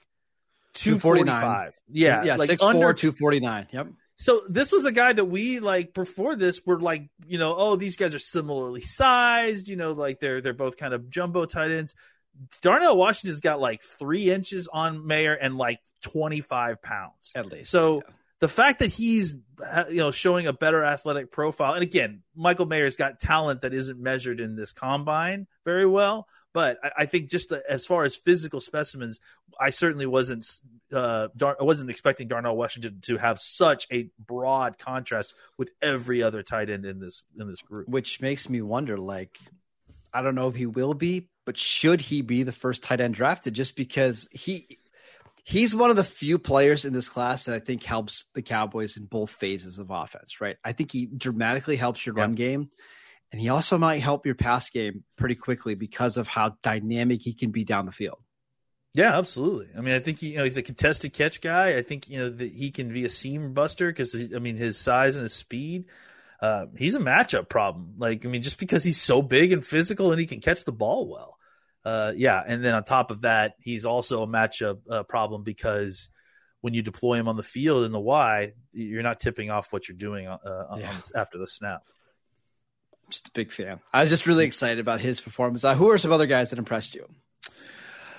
two 0.72 1.00
forty 1.00 1.24
five. 1.24 1.74
Yeah, 1.88 2.22
yeah, 2.22 2.36
like 2.36 2.46
six 2.46 2.62
under 2.62 2.80
four, 2.80 2.94
two 2.94 3.12
forty 3.12 3.40
nine. 3.40 3.66
Yep. 3.72 3.88
So 4.18 4.42
this 4.48 4.72
was 4.72 4.84
a 4.84 4.90
guy 4.90 5.12
that 5.12 5.24
we 5.26 5.60
like 5.60 5.94
before 5.94 6.34
this 6.34 6.60
were 6.66 6.80
like, 6.80 7.08
you 7.26 7.38
know, 7.38 7.54
oh, 7.56 7.76
these 7.76 7.96
guys 7.96 8.16
are 8.16 8.20
similarly 8.20 8.80
sized, 8.80 9.68
you 9.68 9.76
know, 9.76 9.92
like 9.92 10.18
they're 10.18 10.40
they're 10.40 10.52
both 10.52 10.76
kind 10.76 10.92
of 10.92 11.08
jumbo 11.08 11.44
tight 11.44 11.70
ends. 11.70 11.94
Darnell 12.60 12.96
Washington's 12.96 13.40
got 13.40 13.60
like 13.60 13.80
three 13.82 14.30
inches 14.30 14.68
on 14.68 15.06
Mayer 15.06 15.34
and 15.34 15.56
like 15.56 15.78
twenty 16.02 16.40
five 16.40 16.82
pounds 16.82 17.32
at 17.36 17.46
least. 17.46 17.70
So 17.70 17.96
yeah. 17.96 18.12
the 18.40 18.48
fact 18.48 18.80
that 18.80 18.90
he's 18.90 19.34
you 19.88 19.96
know 19.96 20.10
showing 20.10 20.48
a 20.48 20.52
better 20.52 20.84
athletic 20.84 21.30
profile, 21.30 21.74
and 21.74 21.84
again, 21.84 22.22
Michael 22.34 22.66
Mayer's 22.66 22.96
got 22.96 23.20
talent 23.20 23.62
that 23.62 23.72
isn't 23.72 24.00
measured 24.00 24.40
in 24.40 24.56
this 24.56 24.72
combine 24.72 25.46
very 25.64 25.86
well. 25.86 26.26
But 26.54 26.78
I, 26.82 26.90
I 26.98 27.06
think 27.06 27.30
just 27.30 27.50
the, 27.50 27.62
as 27.68 27.86
far 27.86 28.04
as 28.04 28.16
physical 28.16 28.60
specimens, 28.60 29.20
I 29.60 29.70
certainly 29.70 30.06
wasn't 30.06 30.46
uh, 30.92 31.28
Dar- 31.36 31.56
I 31.60 31.64
wasn't 31.64 31.90
expecting 31.90 32.28
Darnell 32.28 32.56
Washington 32.56 33.00
to 33.02 33.18
have 33.18 33.38
such 33.38 33.86
a 33.92 34.08
broad 34.18 34.78
contrast 34.78 35.34
with 35.56 35.70
every 35.82 36.22
other 36.22 36.42
tight 36.42 36.70
end 36.70 36.84
in 36.84 37.00
this 37.00 37.24
in 37.38 37.48
this 37.48 37.62
group. 37.62 37.88
Which 37.88 38.20
makes 38.20 38.48
me 38.48 38.62
wonder, 38.62 38.96
like, 38.96 39.38
I 40.12 40.22
don't 40.22 40.34
know 40.34 40.48
if 40.48 40.54
he 40.54 40.66
will 40.66 40.94
be, 40.94 41.28
but 41.44 41.58
should 41.58 42.00
he 42.00 42.22
be 42.22 42.42
the 42.42 42.52
first 42.52 42.82
tight 42.82 43.00
end 43.00 43.14
drafted? 43.14 43.54
Just 43.54 43.76
because 43.76 44.28
he 44.30 44.78
he's 45.44 45.74
one 45.74 45.90
of 45.90 45.96
the 45.96 46.04
few 46.04 46.38
players 46.38 46.84
in 46.84 46.92
this 46.92 47.08
class 47.08 47.44
that 47.44 47.54
I 47.54 47.60
think 47.60 47.82
helps 47.84 48.24
the 48.34 48.42
Cowboys 48.42 48.96
in 48.96 49.04
both 49.04 49.30
phases 49.30 49.78
of 49.78 49.90
offense. 49.90 50.40
Right? 50.40 50.56
I 50.64 50.72
think 50.72 50.92
he 50.92 51.06
dramatically 51.06 51.76
helps 51.76 52.06
your 52.06 52.14
run 52.14 52.34
game. 52.34 52.70
And 53.30 53.40
he 53.40 53.50
also 53.50 53.76
might 53.76 54.02
help 54.02 54.24
your 54.24 54.34
pass 54.34 54.70
game 54.70 55.04
pretty 55.16 55.34
quickly 55.34 55.74
because 55.74 56.16
of 56.16 56.26
how 56.26 56.56
dynamic 56.62 57.20
he 57.22 57.34
can 57.34 57.50
be 57.50 57.64
down 57.64 57.86
the 57.86 57.92
field. 57.92 58.18
Yeah, 58.94 59.18
absolutely. 59.18 59.68
I 59.76 59.80
mean, 59.82 59.94
I 59.94 59.98
think 59.98 60.18
he, 60.18 60.30
you 60.30 60.38
know 60.38 60.44
he's 60.44 60.56
a 60.56 60.62
contested 60.62 61.12
catch 61.12 61.40
guy. 61.40 61.76
I 61.76 61.82
think 61.82 62.08
you 62.08 62.18
know 62.18 62.30
that 62.30 62.50
he 62.50 62.70
can 62.70 62.92
be 62.92 63.04
a 63.04 63.10
seam 63.10 63.52
buster 63.52 63.88
because 63.88 64.14
I 64.34 64.38
mean 64.38 64.56
his 64.56 64.78
size 64.78 65.16
and 65.16 65.22
his 65.22 65.34
speed. 65.34 65.84
Uh, 66.40 66.66
he's 66.76 66.94
a 66.94 67.00
matchup 67.00 67.48
problem. 67.48 67.94
Like 67.98 68.24
I 68.24 68.28
mean, 68.28 68.42
just 68.42 68.58
because 68.58 68.82
he's 68.82 69.00
so 69.00 69.20
big 69.20 69.52
and 69.52 69.64
physical 69.64 70.10
and 70.10 70.18
he 70.18 70.26
can 70.26 70.40
catch 70.40 70.64
the 70.64 70.72
ball 70.72 71.08
well. 71.10 71.36
Uh, 71.84 72.12
yeah, 72.16 72.42
and 72.44 72.64
then 72.64 72.74
on 72.74 72.82
top 72.82 73.10
of 73.10 73.22
that, 73.22 73.54
he's 73.60 73.84
also 73.84 74.22
a 74.22 74.26
matchup 74.26 74.80
uh, 74.90 75.02
problem 75.02 75.42
because 75.42 76.08
when 76.60 76.74
you 76.74 76.82
deploy 76.82 77.14
him 77.14 77.28
on 77.28 77.36
the 77.36 77.42
field 77.42 77.84
in 77.84 77.92
the 77.92 78.00
Y, 78.00 78.52
you're 78.72 79.02
not 79.02 79.20
tipping 79.20 79.50
off 79.50 79.72
what 79.72 79.88
you're 79.88 79.96
doing 79.96 80.26
uh, 80.26 80.38
yeah. 80.76 80.90
on, 80.90 80.96
after 81.14 81.38
the 81.38 81.46
snap 81.46 81.82
just 83.10 83.28
a 83.28 83.30
big 83.32 83.52
fan. 83.52 83.80
I 83.92 84.02
was 84.02 84.10
just 84.10 84.26
really 84.26 84.44
excited 84.44 84.78
about 84.78 85.00
his 85.00 85.20
performance. 85.20 85.64
Uh, 85.64 85.74
who 85.74 85.90
are 85.90 85.98
some 85.98 86.12
other 86.12 86.26
guys 86.26 86.50
that 86.50 86.58
impressed 86.58 86.94
you? 86.94 87.06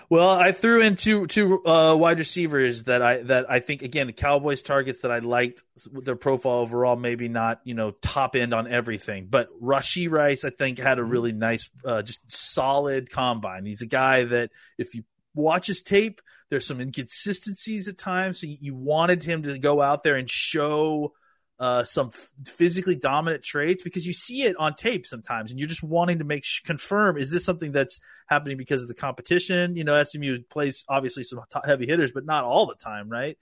Well, 0.09 0.31
I 0.31 0.53
threw 0.53 0.81
in 0.81 0.95
two 0.95 1.27
two 1.27 1.63
uh, 1.63 1.95
wide 1.95 2.17
receivers 2.17 2.83
that 2.85 3.03
I 3.03 3.17
that 3.23 3.49
I 3.49 3.59
think 3.59 3.83
again 3.83 4.07
the 4.07 4.13
Cowboys 4.13 4.63
targets 4.63 5.01
that 5.01 5.11
I 5.11 5.19
liked 5.19 5.63
their 5.91 6.15
profile 6.15 6.53
overall. 6.53 6.95
Maybe 6.95 7.27
not 7.27 7.61
you 7.63 7.75
know 7.75 7.91
top 7.91 8.35
end 8.35 8.51
on 8.51 8.67
everything, 8.67 9.27
but 9.29 9.49
Rashee 9.61 10.09
Rice 10.09 10.43
I 10.43 10.49
think 10.49 10.79
had 10.79 10.97
a 10.97 11.03
really 11.03 11.31
nice, 11.31 11.69
uh, 11.85 12.01
just 12.01 12.21
solid 12.31 13.11
combine. 13.11 13.65
He's 13.65 13.83
a 13.83 13.87
guy 13.87 14.23
that 14.23 14.49
if 14.79 14.95
you 14.95 15.03
watch 15.35 15.67
his 15.67 15.81
tape, 15.81 16.21
there's 16.49 16.65
some 16.65 16.81
inconsistencies 16.81 17.87
at 17.87 17.99
times. 17.99 18.41
So 18.41 18.47
you 18.47 18.73
wanted 18.73 19.21
him 19.21 19.43
to 19.43 19.59
go 19.59 19.79
out 19.79 20.03
there 20.03 20.15
and 20.15 20.27
show 20.27 21.13
uh, 21.59 21.83
some 21.83 22.07
f- 22.13 22.31
physically 22.47 22.95
dominant 22.95 23.43
traits 23.43 23.83
because 23.83 24.07
you 24.07 24.13
see 24.13 24.43
it 24.43 24.55
on 24.57 24.75
tape 24.75 25.05
sometimes, 25.05 25.51
and 25.51 25.59
you're 25.59 25.69
just 25.69 25.83
wanting 25.83 26.19
to 26.19 26.23
make 26.23 26.43
sh- 26.45 26.61
confirm 26.61 27.17
is 27.17 27.29
this 27.29 27.43
something 27.43 27.71
that's 27.71 27.99
happening 28.27 28.57
because 28.57 28.81
of 28.81 28.87
the 28.87 28.93
competition? 28.93 29.75
You 29.75 29.83
know, 29.83 30.01
SMU 30.01 30.39
plays 30.49 30.85
obviously 30.87 31.23
some 31.23 31.41
t- 31.51 31.59
heavy 31.65 31.85
hitters, 31.85 32.11
but 32.11 32.25
not 32.25 32.45
all 32.45 32.65
the 32.65 32.75
time, 32.75 33.09
right? 33.09 33.37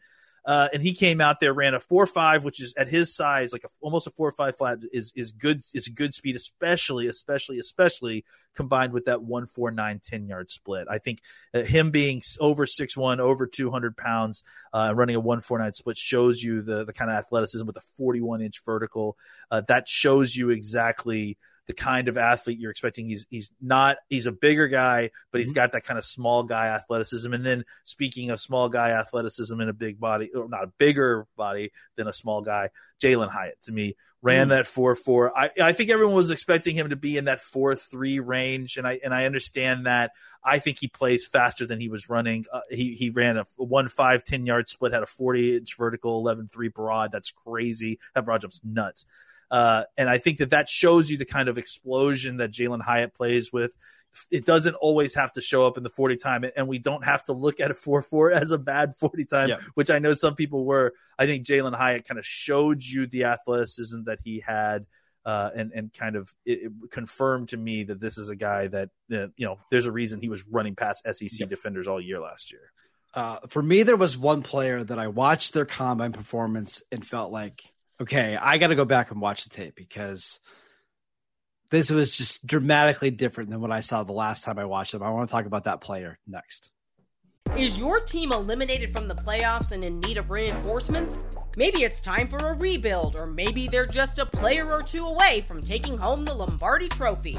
Uh, 0.47 0.69
and 0.71 0.81
he 0.81 0.93
came 0.93 1.19
out 1.19 1.41
there, 1.41 1.53
ran 1.53 1.73
a 1.73 1.79
four 1.79 2.07
five, 2.07 2.45
which 2.45 2.62
is 2.62 2.73
at 2.77 2.88
his 2.88 3.13
size, 3.13 3.51
like 3.51 3.65
a, 3.65 3.67
almost 3.81 4.07
a 4.07 4.12
four 4.12 4.31
five 4.31 4.55
flat 4.55 4.79
is 4.93 5.12
is 5.13 5.33
good 5.33 5.62
is 5.73 5.89
good 5.89 6.13
speed, 6.13 6.38
especially 6.38 7.07
especially 7.07 7.60
especially 7.60 8.23
combined 8.55 8.93
with 8.93 9.05
that 9.05 9.21
one 9.21 9.45
four 9.45 9.71
nine 9.71 9.99
ten 10.01 10.25
yard 10.25 10.49
split. 10.49 10.88
I 10.89 10.99
think 10.99 11.19
uh, 11.53 11.63
him 11.63 11.91
being 11.91 12.21
over 12.39 12.65
six 12.65 12.95
one, 12.95 13.19
over 13.19 13.45
two 13.45 13.71
hundred 13.71 13.97
pounds, 13.97 14.41
uh, 14.73 14.93
running 14.95 15.17
a 15.17 15.19
one 15.19 15.41
four 15.41 15.60
nine 15.60 15.73
split 15.73 15.97
shows 15.97 16.41
you 16.41 16.62
the 16.62 16.86
the 16.86 16.93
kind 16.93 17.12
of 17.12 17.17
athleticism 17.17 17.67
with 17.67 17.75
a 17.75 17.83
forty 17.97 18.21
one 18.21 18.41
inch 18.41 18.63
vertical. 18.65 19.17
Uh, 19.51 19.62
that 19.67 19.89
shows 19.89 20.33
you 20.33 20.49
exactly 20.49 21.38
the 21.67 21.73
kind 21.73 22.08
of 22.08 22.17
athlete 22.17 22.60
you're 22.60 22.71
expecting. 22.71 23.08
He's 23.08 23.27
he's 23.30 23.51
not 23.62 23.97
he's 24.10 24.25
a 24.25 24.32
bigger 24.32 24.67
guy, 24.67 25.12
but 25.32 25.41
he's 25.41 25.53
got 25.53 25.73
that 25.73 25.84
kind 25.84 25.97
of 25.97 26.06
small 26.06 26.43
guy 26.43 26.67
athleticism. 26.67 27.32
And 27.32 27.45
then 27.45 27.65
speaking 27.84 28.32
of 28.32 28.39
small 28.39 28.69
guy 28.69 28.91
athleticism 28.91 29.60
in 29.60 29.69
a 29.69 29.73
big 29.73 29.99
body, 29.99 30.32
or 30.34 30.47
not 30.47 30.63
a 30.63 30.71
bigger 30.77 31.27
body 31.36 31.71
than 31.95 32.08
a 32.08 32.13
small 32.13 32.41
guy, 32.41 32.69
Jalin 33.01 33.30
Hyatt 33.30 33.62
to 33.63 33.71
me 33.71 33.95
ran 34.21 34.47
mm. 34.47 34.49
that 34.49 34.67
four 34.67 34.95
four. 34.95 35.38
I 35.38 35.49
I 35.62 35.73
think 35.73 35.89
everyone 35.89 36.15
was 36.15 36.32
expecting 36.32 36.75
him 36.75 36.89
to 36.89 36.95
be 36.95 37.17
in 37.17 37.25
that 37.25 37.41
four 37.41 37.75
three 37.75 38.19
range, 38.19 38.77
and 38.77 38.88
I 38.88 38.99
and 39.03 39.13
I 39.13 39.25
understand 39.25 39.86
that. 39.86 40.12
I 40.43 40.60
think 40.60 40.77
he 40.80 40.88
plays 40.88 41.27
faster 41.27 41.65
than 41.65 41.82
he 41.82 41.89
was 41.89 42.10
running. 42.10 42.45
Uh, 42.51 42.62
he 42.69 42.93
he 42.93 43.10
ran 43.10 43.38
a 43.38 43.45
one 43.58 43.88
five 43.88 44.23
ten 44.23 44.45
yard 44.45 44.69
split, 44.69 44.93
had 44.93 45.03
a 45.03 45.08
forty 45.08 45.58
inch 45.58 45.75
vertical, 45.77 46.23
11-3 46.23 46.73
broad. 46.73 47.12
That's 47.12 47.32
crazy. 47.32 47.99
That 48.15 48.25
broad 48.25 48.41
jump's 48.41 48.62
nuts. 48.63 49.06
Uh, 49.49 49.83
and 49.97 50.10
I 50.10 50.17
think 50.17 50.39
that 50.39 50.49
that 50.51 50.67
shows 50.69 51.10
you 51.10 51.17
the 51.17 51.25
kind 51.25 51.49
of 51.49 51.57
explosion 51.57 52.38
that 52.38 52.51
Jalin 52.51 52.81
Hyatt 52.81 53.13
plays 53.13 53.51
with. 53.51 53.75
It 54.31 54.45
doesn't 54.45 54.75
always 54.75 55.13
have 55.13 55.31
to 55.33 55.41
show 55.41 55.67
up 55.67 55.77
in 55.77 55.83
the 55.83 55.89
40 55.89 56.17
time, 56.17 56.43
and 56.55 56.67
we 56.67 56.79
don't 56.79 57.03
have 57.03 57.23
to 57.25 57.33
look 57.33 57.60
at 57.60 57.71
a 57.71 57.73
4 57.73 58.01
4 58.01 58.31
as 58.31 58.51
a 58.51 58.57
bad 58.57 58.95
40 58.97 59.25
time, 59.25 59.49
yeah. 59.49 59.57
which 59.75 59.89
I 59.89 59.99
know 59.99 60.13
some 60.13 60.36
people 60.36 60.65
were. 60.65 60.93
I 61.19 61.25
think 61.25 61.45
Jalin 61.45 61.75
Hyatt 61.75 62.07
kind 62.07 62.17
of 62.17 62.25
showed 62.25 62.83
you 62.83 63.07
the 63.07 63.25
athleticism 63.25 64.03
that 64.05 64.19
he 64.23 64.39
had. 64.45 64.86
Uh, 65.25 65.49
and 65.57 65.73
and 65.75 65.93
kind 65.93 66.15
of 66.15 66.33
it, 66.45 66.60
it 66.63 66.71
confirmed 66.89 67.49
to 67.49 67.57
me 67.57 67.83
that 67.83 67.99
this 67.99 68.17
is 68.17 68.29
a 68.29 68.36
guy 68.36 68.67
that 68.67 68.88
uh, 69.12 69.27
you 69.36 69.45
know 69.45 69.57
there's 69.69 69.86
a 69.86 69.91
reason 69.91 70.21
he 70.21 70.29
was 70.29 70.47
running 70.47 70.73
past 70.73 71.05
SEC 71.05 71.41
yep. 71.41 71.49
defenders 71.49 71.86
all 71.86 71.99
year 71.99 72.21
last 72.21 72.49
year. 72.49 72.71
Uh, 73.13 73.39
for 73.49 73.62
me, 73.62 73.83
there 73.83 73.97
was 73.97 74.17
one 74.17 74.41
player 74.41 74.83
that 74.83 74.99
I 74.99 75.07
watched 75.07 75.53
their 75.53 75.65
combine 75.65 76.13
performance 76.13 76.81
and 76.93 77.05
felt 77.05 77.31
like 77.31 77.62
okay, 78.01 78.38
I 78.39 78.57
got 78.57 78.67
to 78.67 78.75
go 78.75 78.86
back 78.86 79.12
and 79.12 79.21
watch 79.21 79.43
the 79.43 79.49
tape 79.49 79.75
because 79.75 80.39
this 81.69 81.89
was 81.89 82.15
just 82.15 82.45
dramatically 82.45 83.12
different 83.12 83.49
than 83.49 83.62
what 83.62 83.71
I 83.71 83.81
saw 83.81 84.03
the 84.03 84.13
last 84.13 84.43
time 84.43 84.57
I 84.60 84.65
watched 84.65 84.93
them. 84.93 85.03
I 85.03 85.10
want 85.10 85.29
to 85.29 85.31
talk 85.31 85.45
about 85.45 85.65
that 85.65 85.81
player 85.81 86.17
next. 86.27 86.71
Is 87.55 87.79
your 87.79 88.01
team 88.01 88.31
eliminated 88.31 88.91
from 88.91 89.07
the 89.07 89.15
playoffs 89.15 89.71
and 89.71 89.83
in 89.83 89.99
need 90.01 90.17
of 90.17 90.29
reinforcements? 90.29 91.25
Maybe 91.55 91.83
it's 91.83 92.01
time 92.01 92.27
for 92.27 92.38
a 92.38 92.53
rebuild, 92.53 93.15
or 93.15 93.25
maybe 93.25 93.67
they're 93.67 93.88
just 93.88 94.19
a 94.19 94.25
player 94.25 94.69
or 94.71 94.83
two 94.83 95.05
away 95.05 95.41
from 95.47 95.62
taking 95.62 95.97
home 95.97 96.25
the 96.25 96.33
Lombardi 96.33 96.88
Trophy. 96.88 97.38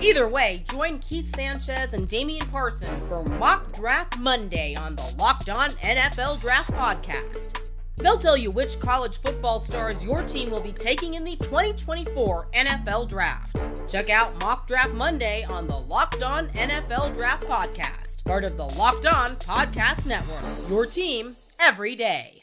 Either 0.00 0.28
way, 0.28 0.64
join 0.70 1.00
Keith 1.00 1.34
Sanchez 1.34 1.92
and 1.92 2.08
Damian 2.08 2.46
Parson 2.46 3.06
for 3.08 3.24
Mock 3.24 3.72
Draft 3.72 4.18
Monday 4.18 4.74
on 4.74 4.96
the 4.96 5.14
Locked 5.18 5.50
On 5.50 5.70
NFL 5.70 6.40
Draft 6.40 6.70
Podcast. 6.70 7.67
They'll 8.00 8.18
tell 8.18 8.36
you 8.36 8.50
which 8.50 8.78
college 8.80 9.20
football 9.20 9.60
stars 9.60 10.04
your 10.04 10.22
team 10.22 10.50
will 10.50 10.60
be 10.60 10.72
taking 10.72 11.14
in 11.14 11.24
the 11.24 11.36
2024 11.36 12.48
NFL 12.54 13.08
Draft. 13.08 13.60
Check 13.88 14.08
out 14.08 14.38
Mock 14.40 14.66
Draft 14.68 14.92
Monday 14.92 15.44
on 15.44 15.66
the 15.66 15.78
Locked 15.78 16.22
On 16.22 16.48
NFL 16.48 17.14
Draft 17.14 17.46
Podcast, 17.46 18.24
part 18.24 18.44
of 18.44 18.56
the 18.56 18.66
Locked 18.66 19.06
On 19.06 19.30
Podcast 19.36 20.06
Network. 20.06 20.70
Your 20.70 20.86
team 20.86 21.36
every 21.58 21.96
day. 21.96 22.42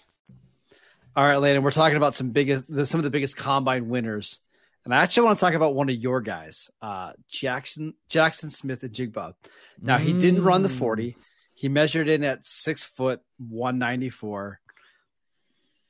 All 1.15 1.25
right, 1.25 1.37
Landon, 1.37 1.63
we're 1.63 1.71
talking 1.71 1.95
about 1.95 2.15
some 2.15 2.31
biggest, 2.31 2.65
some 2.67 2.99
of 2.99 3.03
the 3.03 3.09
biggest 3.09 3.37
combine 3.37 3.87
winners, 3.87 4.41
and 4.83 4.93
I 4.93 5.01
actually 5.01 5.27
want 5.27 5.39
to 5.39 5.45
talk 5.45 5.53
about 5.53 5.73
one 5.73 5.89
of 5.89 5.95
your 5.95 6.19
guys, 6.19 6.69
uh, 6.81 7.13
Jackson 7.29 7.93
Jaxon 8.09 8.51
Smith-Njigba. 8.51 9.33
Now 9.81 9.97
he 9.97 10.11
didn't 10.11 10.43
run 10.43 10.61
the 10.61 10.69
40. 10.69 11.15
He 11.53 11.69
measured 11.69 12.09
in 12.09 12.25
at 12.25 12.45
six 12.45 12.83
foot 12.83 13.21
194 13.37 14.59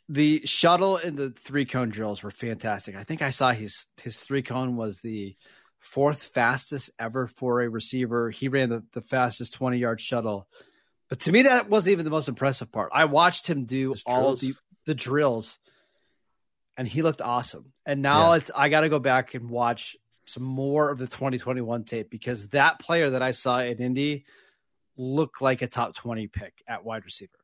the 0.09 0.41
shuttle 0.45 0.97
and 0.97 1.17
the 1.17 1.31
three 1.31 1.65
cone 1.65 1.89
drills 1.89 2.21
were 2.23 2.31
fantastic. 2.31 2.95
I 2.95 3.03
think 3.03 3.21
I 3.21 3.31
saw 3.31 3.51
his 3.51 3.87
his 4.01 4.19
three 4.19 4.43
cone 4.43 4.75
was 4.75 4.99
the 4.99 5.35
fourth 5.79 6.23
fastest 6.33 6.89
ever 6.99 7.27
for 7.27 7.61
a 7.61 7.69
receiver. 7.69 8.29
He 8.29 8.47
ran 8.47 8.69
the, 8.69 8.83
the 8.93 9.01
fastest 9.01 9.53
20 9.53 9.77
yard 9.77 10.01
shuttle 10.01 10.47
But 11.09 11.19
to 11.21 11.31
me, 11.31 11.43
that 11.43 11.69
wasn't 11.69 11.93
even 11.93 12.05
the 12.05 12.11
most 12.11 12.27
impressive 12.27 12.71
part. 12.71 12.91
I 12.93 13.05
watched 13.05 13.47
him 13.47 13.65
do 13.65 13.89
His 13.91 14.03
all 14.05 14.35
drills. 14.35 14.39
the, 14.41 14.53
the 14.85 14.95
drills, 14.95 15.57
and 16.77 16.87
he 16.87 17.01
looked 17.03 17.21
awesome. 17.21 17.71
And 17.85 18.01
now 18.01 18.31
Yeah. 18.31 18.37
it's 18.37 18.51
I 18.55 18.69
got 18.69 18.81
to 18.81 18.89
go 18.89 18.99
back 18.99 19.33
and 19.35 19.49
watch 19.49 19.95
some 20.27 20.43
more 20.43 20.89
of 20.89 20.97
the 20.97 21.05
2021 21.07 21.83
tape 21.83 22.09
because 22.09 22.47
that 22.49 22.79
player 22.79 23.11
that 23.11 23.21
I 23.21 23.31
saw 23.31 23.59
in 23.59 23.77
Indy 23.77 24.25
looked 24.97 25.41
like 25.41 25.61
a 25.61 25.67
top 25.67 25.93
20 25.95 26.27
pick 26.27 26.53
at 26.67 26.83
wide 26.83 27.05
receiver. 27.05 27.37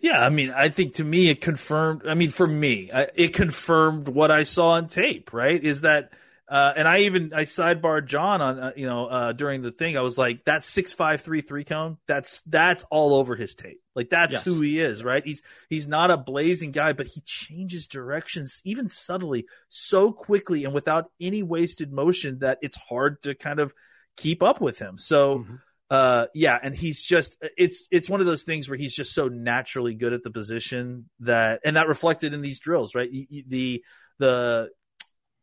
Yeah, 0.00 0.24
I 0.24 0.28
mean, 0.28 0.50
I 0.50 0.68
think 0.68 0.94
to 0.94 1.04
me 1.04 1.30
it 1.30 1.40
confirmed. 1.40 2.02
I 2.06 2.14
mean, 2.14 2.30
for 2.30 2.46
me, 2.46 2.90
it 3.14 3.32
confirmed 3.34 4.08
what 4.08 4.30
I 4.30 4.42
saw 4.42 4.70
on 4.72 4.86
tape. 4.86 5.32
Right? 5.32 5.62
Is 5.62 5.80
that, 5.82 6.12
uh, 6.48 6.74
and 6.76 6.86
I 6.86 7.00
even 7.00 7.32
I 7.34 7.44
sidebarred 7.44 8.06
John 8.06 8.42
on 8.42 8.58
uh, 8.58 8.72
you 8.76 8.86
know 8.86 9.06
uh, 9.06 9.32
during 9.32 9.62
the 9.62 9.72
thing. 9.72 9.96
I 9.96 10.02
was 10.02 10.18
like, 10.18 10.44
that 10.44 10.62
six 10.62 10.92
five 10.92 11.22
three 11.22 11.40
three 11.40 11.64
cone. 11.64 11.96
That's 12.06 12.42
that's 12.42 12.84
all 12.90 13.14
over 13.14 13.34
his 13.34 13.54
tape. 13.54 13.80
Like 13.94 14.10
that's 14.10 14.34
Yes. 14.34 14.44
who 14.44 14.60
he 14.60 14.78
is. 14.78 15.02
Right? 15.02 15.24
He's 15.24 15.40
he's 15.70 15.88
not 15.88 16.10
a 16.10 16.18
blazing 16.18 16.72
guy, 16.72 16.92
but 16.92 17.06
he 17.06 17.22
changes 17.24 17.86
directions 17.86 18.60
even 18.64 18.90
subtly 18.90 19.46
so 19.68 20.12
quickly 20.12 20.64
and 20.64 20.74
without 20.74 21.10
any 21.20 21.42
wasted 21.42 21.92
motion 21.92 22.40
that 22.40 22.58
it's 22.60 22.76
hard 22.76 23.22
to 23.22 23.34
kind 23.34 23.58
of 23.58 23.72
keep 24.18 24.42
up 24.42 24.60
with 24.60 24.78
him. 24.78 24.98
So 24.98 25.38
Mhm. 25.38 25.60
Uh 25.92 26.26
yeah 26.34 26.58
and 26.62 26.74
he's 26.74 27.04
just 27.04 27.36
it's 27.58 27.86
it's 27.90 28.08
one 28.08 28.20
of 28.20 28.26
those 28.26 28.44
things 28.44 28.66
where 28.66 28.78
he's 28.78 28.94
just 28.94 29.12
so 29.12 29.28
naturally 29.28 29.94
good 29.94 30.14
at 30.14 30.22
the 30.22 30.30
position 30.30 31.10
that 31.20 31.60
and 31.66 31.76
that 31.76 31.86
reflected 31.86 32.32
in 32.32 32.40
these 32.40 32.60
drills 32.60 32.94
right? 32.94 33.10
The 33.10 33.84
the 34.18 34.70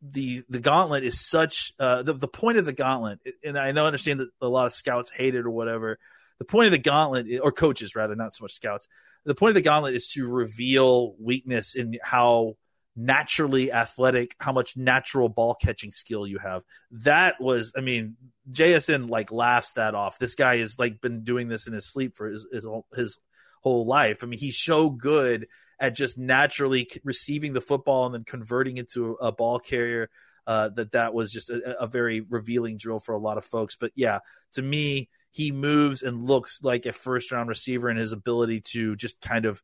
the 0.02 0.44
the 0.50 0.60
gauntlet 0.60 1.04
is 1.04 1.20
such 1.20 1.74
uh 1.80 2.02
the, 2.02 2.14
the 2.14 2.28
point 2.28 2.58
of 2.58 2.66
the 2.66 2.74
gauntlet 2.74 3.20
and 3.44 3.60
i 3.60 3.72
know 3.74 3.86
understand 3.86 4.22
that 4.22 4.30
a 4.42 4.48
lot 4.48 4.66
of 4.66 4.74
scouts 4.74 5.12
hate 5.12 5.36
it 5.36 5.46
or 5.46 5.52
whatever. 5.52 6.00
The 6.40 6.46
point 6.46 6.66
of 6.66 6.72
the 6.72 6.80
gauntlet 6.80 7.28
or 7.44 7.52
coaches 7.52 7.96
rather 7.96 8.16
not 8.16 8.34
so 8.34 8.46
much 8.46 8.54
scouts. 8.54 8.88
The 9.26 9.36
point 9.36 9.50
of 9.50 9.56
the 9.56 9.62
gauntlet 9.62 9.94
is 9.94 10.08
to 10.14 10.26
reveal 10.26 11.14
weakness 11.20 11.76
in 11.76 11.98
how 12.02 12.56
naturally 12.96 13.72
athletic 13.72 14.36
how 14.40 14.52
much 14.52 14.76
natural 14.76 15.30
ball 15.30 15.56
catching 15.56 15.92
skill 15.92 16.28
you 16.28 16.38
have 16.38 16.64
that 16.92 17.40
was 17.40 17.72
i 17.78 17.82
mean 17.82 18.18
JSN 18.52 19.10
like 19.10 19.32
laughs 19.32 19.74
that 19.74 19.96
off. 19.96 20.20
This 20.20 20.36
guy 20.36 20.58
has 20.58 20.80
like 20.80 21.02
been 21.02 21.24
doing 21.24 21.48
this 21.48 21.68
in 21.68 21.74
his 21.74 21.86
sleep 21.86 22.16
for 22.16 22.28
his 22.28 22.48
his 22.52 22.64
whole, 22.66 22.86
his 22.96 23.20
whole 23.62 23.86
life. 23.86 24.24
I 24.24 24.28
mean, 24.28 24.40
he's 24.40 24.58
so 24.58 24.90
good 24.90 25.48
at 25.80 25.96
just 25.96 26.18
naturally 26.18 26.90
receiving 27.04 27.54
the 27.54 27.62
football 27.62 28.06
and 28.06 28.16
then 28.16 28.24
converting 28.24 28.78
into 28.78 29.14
a 29.22 29.32
ball 29.32 29.60
carrier. 29.60 30.10
Uh, 30.48 30.70
that 30.70 30.94
that 30.94 31.14
was 31.14 31.32
just 31.32 31.52
a, 31.52 31.84
a 31.84 31.86
very 31.86 32.22
revealing 32.22 32.76
drill 32.78 33.00
for 33.00 33.14
a 33.14 33.20
lot 33.20 33.38
of 33.38 33.46
folks. 33.46 33.76
But 33.76 33.92
yeah, 33.94 34.20
to 34.54 34.64
me, 34.64 35.10
he 35.30 35.52
moves 35.52 36.02
and 36.02 36.24
looks 36.24 36.64
like 36.64 36.88
a 36.88 36.92
first 36.92 37.32
round 37.32 37.50
receiver, 37.50 37.88
and 37.88 38.00
his 38.00 38.14
ability 38.14 38.62
to 38.72 38.96
just 38.96 39.22
kind 39.22 39.46
of 39.46 39.62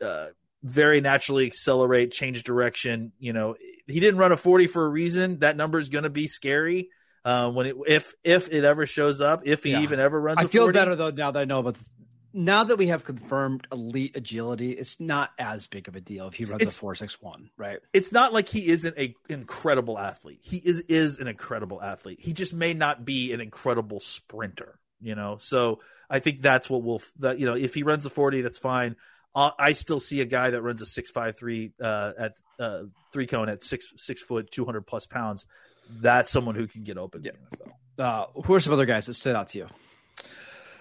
uh, 0.00 0.28
very 0.62 1.00
naturally 1.00 1.46
accelerate, 1.46 2.10
change 2.12 2.42
direction. 2.42 3.12
You 3.18 3.32
know, 3.32 3.56
he 3.86 4.00
didn't 4.00 4.18
run 4.18 4.32
a 4.32 4.36
forty 4.36 4.66
for 4.66 4.84
a 4.84 4.88
reason. 4.88 5.38
That 5.40 5.56
number 5.56 5.78
is 5.78 5.88
going 5.88 6.04
to 6.04 6.10
be 6.10 6.28
scary 6.28 6.88
uh, 7.24 7.50
when 7.50 7.66
it 7.66 7.76
if 7.86 8.14
if 8.24 8.48
it 8.52 8.64
ever 8.64 8.86
shows 8.86 9.20
up, 9.20 9.42
if 9.44 9.62
he 9.64 9.72
Yeah. 9.72 9.82
even 9.82 10.00
ever 10.00 10.20
runs. 10.20 10.38
I 10.38 10.42
a 10.44 10.48
feel 10.48 10.64
40. 10.64 10.78
better 10.78 10.96
though 10.96 11.10
now 11.10 11.30
that 11.30 11.40
I 11.40 11.44
know 11.44 11.60
about. 11.60 11.76
Now 12.34 12.62
that 12.64 12.76
we 12.76 12.88
have 12.88 13.04
confirmed 13.04 13.66
elite 13.72 14.14
agility, 14.14 14.72
it's 14.72 15.00
not 15.00 15.30
as 15.38 15.66
big 15.66 15.88
of 15.88 15.96
a 15.96 16.00
deal 16.00 16.28
if 16.28 16.34
he 16.34 16.44
runs 16.44 16.60
It's- 16.60 16.76
a 16.76 16.80
four 16.80 16.94
six 16.94 17.20
one, 17.22 17.48
right? 17.56 17.78
It's 17.94 18.12
not 18.12 18.34
like 18.34 18.48
he 18.48 18.66
isn't 18.68 18.98
a 18.98 19.14
incredible 19.30 19.98
athlete. 19.98 20.40
He 20.42 20.58
is 20.58 20.80
is 20.88 21.18
an 21.18 21.26
incredible 21.26 21.82
athlete. 21.82 22.18
He 22.20 22.34
just 22.34 22.52
may 22.52 22.74
not 22.74 23.04
be 23.04 23.32
an 23.32 23.40
incredible 23.40 23.98
sprinter. 24.00 24.78
You 25.00 25.14
know, 25.14 25.36
so 25.38 25.80
I 26.10 26.18
think 26.18 26.42
that's 26.42 26.68
what 26.68 26.82
we'll 26.82 27.00
that 27.20 27.38
you 27.38 27.46
know 27.46 27.54
if 27.54 27.72
he 27.74 27.82
runs 27.82 28.04
a 28.04 28.10
forty, 28.10 28.42
that's 28.42 28.58
fine. 28.58 28.96
Uh, 29.34 29.50
I 29.58 29.72
still 29.72 30.00
see 30.00 30.20
a 30.20 30.24
guy 30.24 30.50
that 30.50 30.62
runs 30.62 30.82
a 30.82 30.86
six 30.86 31.10
five 31.10 31.36
three 31.36 31.72
uh, 31.80 32.12
at 32.18 32.36
uh, 32.58 32.82
three 33.12 33.26
cone 33.26 33.48
at 33.48 33.62
six 33.62 33.92
six 33.96 34.22
foot 34.22 34.50
two 34.50 34.64
hundred 34.64 34.86
plus 34.86 35.06
pounds. 35.06 35.46
That's 35.88 36.30
someone 36.30 36.54
who 36.54 36.66
can 36.66 36.82
get 36.82 36.98
open. 36.98 37.22
NFL. 37.22 37.72
Uh, 37.98 38.26
who 38.42 38.54
are 38.54 38.60
some 38.60 38.72
other 38.72 38.86
guys 38.86 39.06
that 39.06 39.14
stood 39.14 39.34
out 39.34 39.48
to 39.50 39.58
you? 39.58 39.68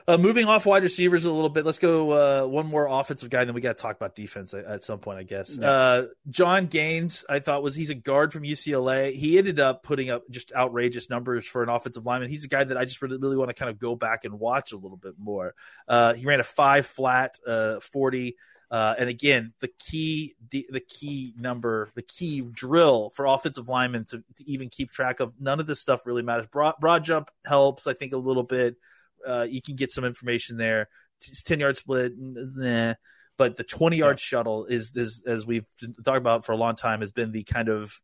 Uh, 0.09 0.17
moving 0.17 0.45
off 0.45 0.65
wide 0.65 0.83
receivers 0.83 1.25
a 1.25 1.31
little 1.31 1.49
bit, 1.49 1.65
let's 1.65 1.79
go 1.79 2.11
uh, 2.11 2.47
one 2.47 2.65
more 2.65 2.87
offensive 2.87 3.29
guy, 3.29 3.41
and 3.41 3.49
then 3.49 3.53
we 3.53 3.59
got 3.59 3.75
to 3.75 3.81
talk 3.81 3.93
about 3.93 4.15
defense 4.15 4.53
at, 4.53 4.63
at 4.63 4.81
some 4.81 4.99
point, 4.99 5.19
I 5.19 5.23
guess. 5.23 5.57
Yeah. 5.59 5.69
Uh, 5.69 6.05
Jon 6.29 6.67
Gaines, 6.67 7.25
I 7.27 7.39
thought 7.39 7.61
was 7.61 7.75
he's 7.75 7.89
a 7.89 7.95
guard 7.95 8.31
from 8.31 8.43
UCLA. 8.43 9.13
He 9.13 9.37
ended 9.37 9.59
up 9.59 9.83
putting 9.83 10.09
up 10.09 10.23
just 10.29 10.53
outrageous 10.53 11.09
numbers 11.09 11.45
for 11.45 11.61
an 11.61 11.67
offensive 11.67 12.05
lineman. 12.05 12.29
He's 12.29 12.45
a 12.45 12.47
guy 12.47 12.63
that 12.63 12.77
I 12.77 12.85
just 12.85 13.01
really, 13.01 13.17
really 13.17 13.35
want 13.35 13.49
to 13.49 13.53
kind 13.53 13.69
of 13.69 13.79
go 13.79 13.97
back 13.97 14.23
and 14.23 14.39
watch 14.39 14.71
a 14.71 14.77
little 14.77 14.95
bit 14.95 15.15
more. 15.19 15.55
Uh, 15.89 16.13
he 16.13 16.25
ran 16.25 16.39
a 16.39 16.43
five 16.43 16.85
flat 16.85 17.37
uh, 17.45 17.81
forty. 17.81 18.37
Uh, 18.71 18.95
and 18.97 19.09
again, 19.09 19.51
the 19.59 19.69
key, 19.79 20.35
the 20.51 20.83
key 20.87 21.33
number, 21.37 21.89
the 21.95 22.01
key 22.01 22.41
drill 22.41 23.09
for 23.09 23.25
offensive 23.25 23.69
linemen 23.69 24.05
to, 24.05 24.23
to 24.35 24.43
even 24.49 24.69
keep 24.69 24.91
track 24.91 25.19
of. 25.19 25.33
None 25.39 25.59
of 25.59 25.67
this 25.67 25.79
stuff 25.81 26.05
really 26.05 26.21
matters. 26.21 26.47
Broad, 26.47 26.75
broad 26.79 27.03
jump 27.03 27.29
helps, 27.45 27.87
I 27.87 27.93
think, 27.93 28.13
a 28.13 28.17
little 28.17 28.43
bit. 28.43 28.77
Uh, 29.25 29.47
you 29.49 29.61
can 29.61 29.75
get 29.75 29.91
some 29.91 30.03
information 30.03 30.57
there. 30.57 30.89
It's 31.17 31.43
ten 31.43 31.59
yard 31.59 31.77
split, 31.77 32.13
nah. 32.17 32.93
but 33.37 33.55
the 33.55 33.63
twenty 33.63 33.97
yard 33.97 34.19
shuttle 34.19 34.65
is, 34.65 34.95
is 34.95 35.23
as 35.25 35.45
we've 35.45 35.65
talked 36.03 36.17
about 36.17 36.45
for 36.45 36.51
a 36.51 36.57
long 36.57 36.75
time 36.75 36.99
has 36.99 37.11
been 37.11 37.31
the 37.31 37.43
kind 37.43 37.69
of 37.69 37.99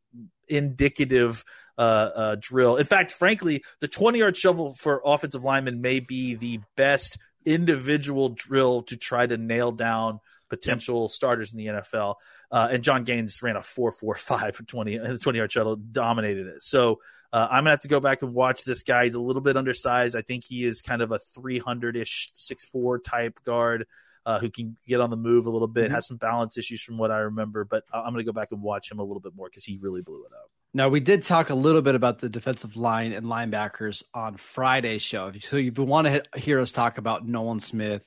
indicative 0.47 1.43
uh, 1.77 1.81
uh, 1.81 2.35
drill. 2.39 2.77
In 2.77 2.85
fact, 2.85 3.11
frankly, 3.11 3.63
the 3.81 3.87
twenty 3.87 4.19
yard 4.19 4.35
shuttle 4.35 4.73
for 4.73 5.01
offensive 5.05 5.43
linemen 5.43 5.81
may 5.81 5.99
be 5.99 6.35
the 6.35 6.59
best 6.75 7.17
individual 7.45 8.29
drill 8.29 8.83
to 8.83 8.97
try 8.97 9.27
to 9.27 9.37
nail 9.37 9.71
down 9.71 10.19
potential 10.49 11.07
starters 11.07 11.51
in 11.51 11.57
the 11.57 11.65
NFL. 11.65 12.15
Uh, 12.51 12.69
and 12.71 12.83
Jon 12.83 13.03
Gaines 13.03 13.41
ran 13.41 13.55
a 13.55 13.61
four 13.61 13.91
four 13.91 14.15
five 14.15 14.55
for 14.55 14.63
twenty 14.67 14.95
and 14.95 15.13
the 15.13 15.17
twenty 15.17 15.39
yard 15.39 15.51
shuttle, 15.51 15.75
dominated 15.75 16.47
it. 16.47 16.63
So 16.63 16.99
uh, 17.33 17.47
I'm 17.51 17.61
gonna 17.63 17.71
have 17.71 17.79
to 17.81 17.87
go 17.89 17.99
back 17.99 18.21
and 18.21 18.33
watch 18.33 18.63
this 18.63 18.83
guy. 18.83 19.03
He's 19.05 19.15
a 19.15 19.19
little 19.19 19.41
bit 19.41 19.57
undersized. 19.57 20.15
I 20.15 20.21
think 20.21 20.45
he 20.45 20.65
is 20.65 20.81
kind 20.81 21.01
of 21.01 21.11
a 21.11 21.19
300 21.19 21.97
ish 21.97 22.29
six 22.33 22.63
four 22.63 22.99
type 22.99 23.39
guard. 23.43 23.85
Uh, 24.25 24.39
who 24.39 24.49
can 24.49 24.77
get 24.87 25.01
on 25.01 25.09
the 25.09 25.17
move 25.17 25.47
a 25.47 25.49
little 25.49 25.67
bit, 25.67 25.91
Mhm. 25.91 25.95
has 25.95 26.07
some 26.07 26.15
balance 26.15 26.57
issues 26.57 26.81
from 26.81 26.97
what 26.97 27.11
I 27.11 27.17
remember, 27.17 27.65
but 27.65 27.83
I'm 27.93 28.13
going 28.13 28.19
to 28.19 28.23
go 28.23 28.31
back 28.31 28.53
and 28.53 28.61
watch 28.61 28.89
him 28.89 28.99
a 28.99 29.03
little 29.03 29.19
bit 29.19 29.35
more 29.35 29.49
because 29.49 29.65
he 29.65 29.77
really 29.81 30.01
blew 30.01 30.23
it 30.23 30.31
up. 30.31 30.49
Now 30.73 30.87
we 30.87 31.01
did 31.01 31.23
talk 31.23 31.49
a 31.49 31.53
little 31.55 31.81
bit 31.81 31.93
about 31.93 32.19
the 32.19 32.29
defensive 32.29 32.77
line 32.77 33.11
and 33.11 33.25
linebackers 33.25 34.01
on 34.13 34.37
Friday's 34.37 35.01
show. 35.01 35.29
So 35.41 35.57
if 35.57 35.77
you 35.77 35.83
want 35.83 36.07
to 36.07 36.23
hear 36.39 36.61
us 36.61 36.71
talk 36.71 36.97
about 36.97 37.27
Nolan 37.27 37.59
Smith 37.59 38.05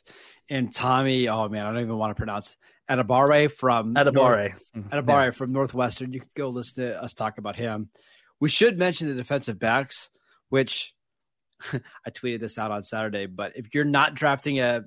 and 0.49 0.73
Tommy, 0.75 1.29
oh 1.29 1.51
man, 1.51 1.67
I 1.67 1.71
don't 1.75 1.83
even 1.83 1.99
want 1.99 2.13
to 2.13 2.15
pronounce 2.15 2.57
Adabare 2.89 3.53
from 3.53 3.93
Adabare. 3.95 4.55
North, 4.75 4.91
Adabare 4.91 5.35
from 5.35 5.53
Northwestern. 5.53 6.15
You 6.15 6.21
can 6.21 6.31
go 6.35 6.49
listen 6.49 6.83
to 6.83 7.03
us 7.03 7.13
talk 7.13 7.37
about 7.37 7.57
him. 7.57 7.91
We 8.41 8.49
should 8.49 8.79
mention 8.79 9.09
the 9.09 9.15
defensive 9.15 9.59
backs, 9.59 10.11
which 10.49 10.93
I 11.73 12.11
tweeted 12.11 12.41
this 12.41 12.59
out 12.59 12.71
on 12.71 12.83
Saturday. 12.83 13.27
But 13.27 13.53
if 13.57 13.75
you're 13.75 13.85
not 13.85 14.15
drafting 14.15 14.61
a 14.61 14.85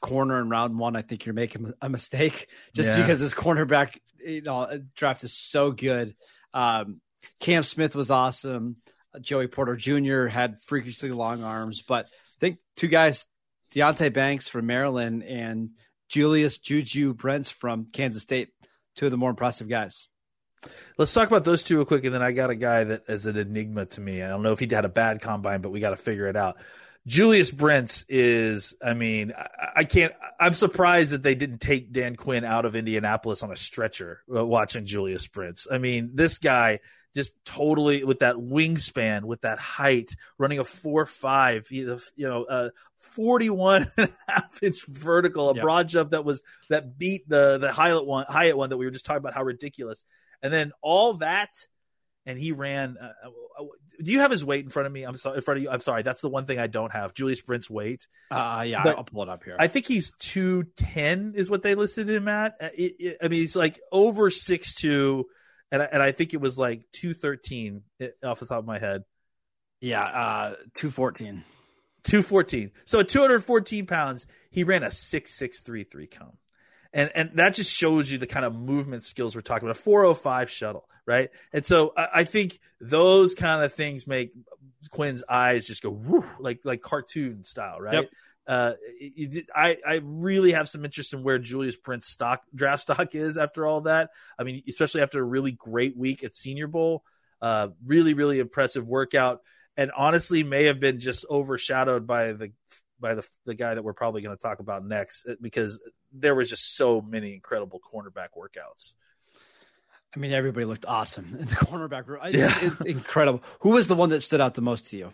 corner 0.00 0.40
in 0.40 0.48
round 0.48 0.78
one, 0.78 0.96
I 0.96 1.02
think 1.02 1.24
you're 1.26 1.34
making 1.34 1.72
a 1.80 1.88
mistake 1.88 2.48
just 2.74 2.88
Yeah. 2.88 2.96
because 3.00 3.20
this 3.20 3.34
cornerback 3.34 3.98
you 4.24 4.42
know, 4.42 4.82
draft 4.96 5.24
is 5.24 5.32
so 5.36 5.70
good. 5.70 6.14
Um, 6.52 7.00
Cam 7.38 7.62
Smith 7.62 7.94
was 7.94 8.10
awesome. 8.10 8.76
Joey 9.20 9.46
Porter 9.46 9.76
Jr. 9.76 10.26
had 10.26 10.58
freakishly 10.66 11.10
long 11.10 11.42
arms, 11.42 11.82
but 11.82 12.06
I 12.06 12.38
think 12.38 12.58
two 12.76 12.88
guys, 12.88 13.24
Deonte 13.74 14.12
Banks 14.12 14.46
from 14.46 14.66
Maryland 14.66 15.22
and 15.22 15.70
Julius 16.08 16.58
Juju 16.58 17.14
Brents 17.14 17.50
from 17.50 17.86
Kansas 17.92 18.22
State, 18.22 18.50
two 18.96 19.06
of 19.06 19.10
the 19.10 19.16
more 19.16 19.30
impressive 19.30 19.68
guys. 19.68 20.08
Let's 20.98 21.12
talk 21.14 21.28
about 21.28 21.44
those 21.44 21.62
two 21.62 21.76
real 21.76 21.84
quick, 21.84 22.04
and 22.04 22.14
then 22.14 22.22
I 22.22 22.32
got 22.32 22.50
a 22.50 22.54
guy 22.54 22.84
that 22.84 23.04
is 23.08 23.26
an 23.26 23.36
enigma 23.36 23.86
to 23.86 24.00
me. 24.00 24.22
I 24.22 24.28
don't 24.28 24.42
know 24.42 24.52
if 24.52 24.58
he 24.58 24.68
had 24.70 24.84
a 24.84 24.90
bad 24.90 25.20
combine, 25.20 25.62
but 25.62 25.70
we 25.70 25.80
got 25.80 25.90
to 25.90 25.96
figure 25.96 26.28
it 26.28 26.36
out. 26.36 26.58
Julius 27.06 27.50
Brents 27.50 28.04
is, 28.08 28.74
I 28.82 28.92
mean, 28.94 29.32
I, 29.36 29.68
I 29.76 29.84
can't. 29.84 30.12
I'm 30.38 30.52
surprised 30.52 31.12
that 31.12 31.22
they 31.22 31.34
didn't 31.34 31.60
take 31.60 31.92
Dan 31.92 32.14
Quinn 32.14 32.44
out 32.44 32.66
of 32.66 32.76
Indianapolis 32.76 33.42
on 33.42 33.50
a 33.50 33.56
stretcher 33.56 34.20
uh, 34.34 34.44
watching 34.44 34.84
Julius 34.84 35.26
Brents. 35.26 35.66
I 35.70 35.78
mean, 35.78 36.10
this 36.14 36.38
guy 36.38 36.80
just 37.14 37.34
totally 37.44 38.04
with 38.04 38.20
that 38.20 38.36
wingspan, 38.36 39.24
with 39.24 39.40
that 39.40 39.58
height, 39.58 40.14
running 40.38 40.58
a 40.58 40.64
four 40.64 41.06
five, 41.06 41.66
you 41.70 41.98
know, 42.18 42.44
uh, 42.44 42.70
41 42.98 43.90
and 43.96 44.12
a 44.28 44.32
half 44.32 44.62
inch 44.62 44.86
vertical, 44.86 45.48
a 45.50 45.54
broad 45.54 45.88
jump 45.88 46.10
that 46.10 46.24
was 46.24 46.42
that 46.68 46.98
beat 46.98 47.28
the 47.28 47.58
the 47.58 47.72
Hyatt 47.72 48.06
one, 48.06 48.26
Hyatt 48.28 48.56
one 48.56 48.70
that 48.70 48.76
we 48.76 48.84
were 48.84 48.90
just 48.90 49.04
talking 49.04 49.18
about 49.18 49.34
how 49.34 49.42
ridiculous, 49.42 50.04
and 50.42 50.52
then 50.52 50.72
all 50.82 51.14
that, 51.14 51.50
and 52.26 52.38
he 52.38 52.52
ran. 52.52 52.96
Uh, 53.00 53.12
uh, 53.60 53.64
do 54.02 54.12
you 54.12 54.20
have 54.20 54.30
his 54.30 54.44
weight 54.44 54.64
in 54.64 54.70
front 54.70 54.86
of 54.86 54.92
me? 54.92 55.02
I'm 55.02 55.14
sorry, 55.14 55.36
in 55.36 55.42
front 55.42 55.58
of 55.58 55.62
you. 55.64 55.70
I'm 55.70 55.80
sorry. 55.80 56.02
That's 56.02 56.20
the 56.20 56.28
one 56.30 56.46
thing 56.46 56.58
I 56.58 56.66
don't 56.66 56.92
have. 56.92 57.12
Julius 57.14 57.40
Brent's 57.40 57.68
weight. 57.68 58.06
Uh, 58.30 58.64
yeah, 58.66 58.82
But 58.82 58.96
I'll 58.96 59.04
pull 59.04 59.22
it 59.22 59.28
up 59.28 59.44
here. 59.44 59.56
I 59.58 59.68
think 59.68 59.86
he's 59.86 60.12
two 60.18 60.64
ten 60.76 61.34
is 61.36 61.50
what 61.50 61.62
they 61.62 61.74
listed 61.74 62.08
him 62.08 62.28
at. 62.28 62.54
Uh, 62.60 62.68
it- 62.74 62.96
it- 62.98 63.16
I 63.22 63.28
mean, 63.28 63.40
he's 63.40 63.56
like 63.56 63.78
over 63.92 64.30
six 64.30 64.74
two, 64.74 65.26
and 65.70 65.82
I, 65.82 65.84
and 65.86 66.02
I 66.02 66.12
think 66.12 66.32
it 66.34 66.40
was 66.40 66.58
like 66.58 66.82
two 66.92 67.12
thirteen 67.14 67.82
off 68.24 68.40
the 68.40 68.46
top 68.46 68.58
of 68.60 68.64
my 68.66 68.78
head. 68.78 69.02
yeah, 69.80 70.02
uh, 70.04 70.54
two 70.78 70.90
fourteen. 70.90 71.44
214. 72.04 72.70
So 72.86 73.00
at 73.00 73.08
214 73.08 73.84
pounds, 73.86 74.26
he 74.50 74.64
ran 74.64 74.82
a 74.82 74.90
6633 74.90 76.06
cone. 76.06 76.38
And 76.92 77.10
and 77.14 77.30
that 77.34 77.54
just 77.54 77.74
shows 77.74 78.10
you 78.10 78.18
the 78.18 78.26
kind 78.26 78.44
of 78.44 78.54
movement 78.54 79.04
skills 79.04 79.34
we're 79.34 79.42
talking 79.42 79.68
about. 79.68 79.78
A 79.78 79.82
405 79.82 80.50
shuttle, 80.50 80.88
right? 81.06 81.30
And 81.52 81.64
so 81.64 81.92
I, 81.96 82.08
I 82.14 82.24
think 82.24 82.58
those 82.80 83.34
kind 83.34 83.64
of 83.64 83.72
things 83.72 84.06
make 84.06 84.32
Quinn's 84.90 85.22
eyes 85.28 85.66
just 85.66 85.82
go 85.82 85.90
whoo, 85.90 86.24
like 86.38 86.60
like 86.64 86.80
cartoon 86.80 87.44
style, 87.44 87.80
right? 87.80 87.94
Yep. 87.94 88.10
Uh, 88.46 88.72
I 89.54 89.76
I 89.86 90.00
really 90.02 90.52
have 90.52 90.68
some 90.68 90.84
interest 90.84 91.12
in 91.12 91.22
where 91.22 91.38
Julius 91.38 91.76
Brent's 91.76 92.08
stock 92.08 92.42
draft 92.52 92.82
stock 92.82 93.14
is 93.14 93.36
after 93.36 93.66
all 93.66 93.82
that. 93.82 94.10
I 94.36 94.42
mean, 94.42 94.62
especially 94.68 95.02
after 95.02 95.20
a 95.20 95.24
really 95.24 95.52
great 95.52 95.96
week 95.96 96.24
at 96.24 96.34
Senior 96.34 96.66
Bowl, 96.66 97.04
uh, 97.40 97.68
really 97.84 98.14
really 98.14 98.40
impressive 98.40 98.88
workout, 98.88 99.42
and 99.76 99.92
honestly 99.96 100.42
may 100.42 100.64
have 100.64 100.80
been 100.80 100.98
just 100.98 101.24
overshadowed 101.30 102.08
by 102.08 102.32
the 102.32 102.52
by 103.00 103.14
the 103.14 103.26
the 103.46 103.54
guy 103.54 103.74
that 103.74 103.82
we're 103.82 103.92
probably 103.94 104.22
going 104.22 104.36
to 104.36 104.40
talk 104.42 104.60
about 104.60 104.84
next 104.84 105.26
uh, 105.26 105.34
because 105.40 105.80
there 106.12 106.34
was 106.34 106.50
just 106.50 106.76
so 106.76 107.00
many 107.00 107.34
incredible 107.34 107.80
cornerback 107.92 108.28
workouts. 108.38 108.94
I 110.14 110.18
mean, 110.18 110.32
everybody 110.32 110.66
looked 110.66 110.86
awesome 110.86 111.36
in 111.38 111.46
the 111.46 111.54
cornerback 111.56 112.06
room. 112.08 112.20
It's, 112.24 112.36
Yeah. 112.36 112.58
it's 112.60 112.80
incredible. 112.82 113.42
Who 113.60 113.70
was 113.70 113.86
the 113.86 113.94
one 113.94 114.10
that 114.10 114.22
stood 114.22 114.40
out 114.40 114.54
the 114.54 114.60
most 114.62 114.88
to 114.90 114.96
you? 114.96 115.12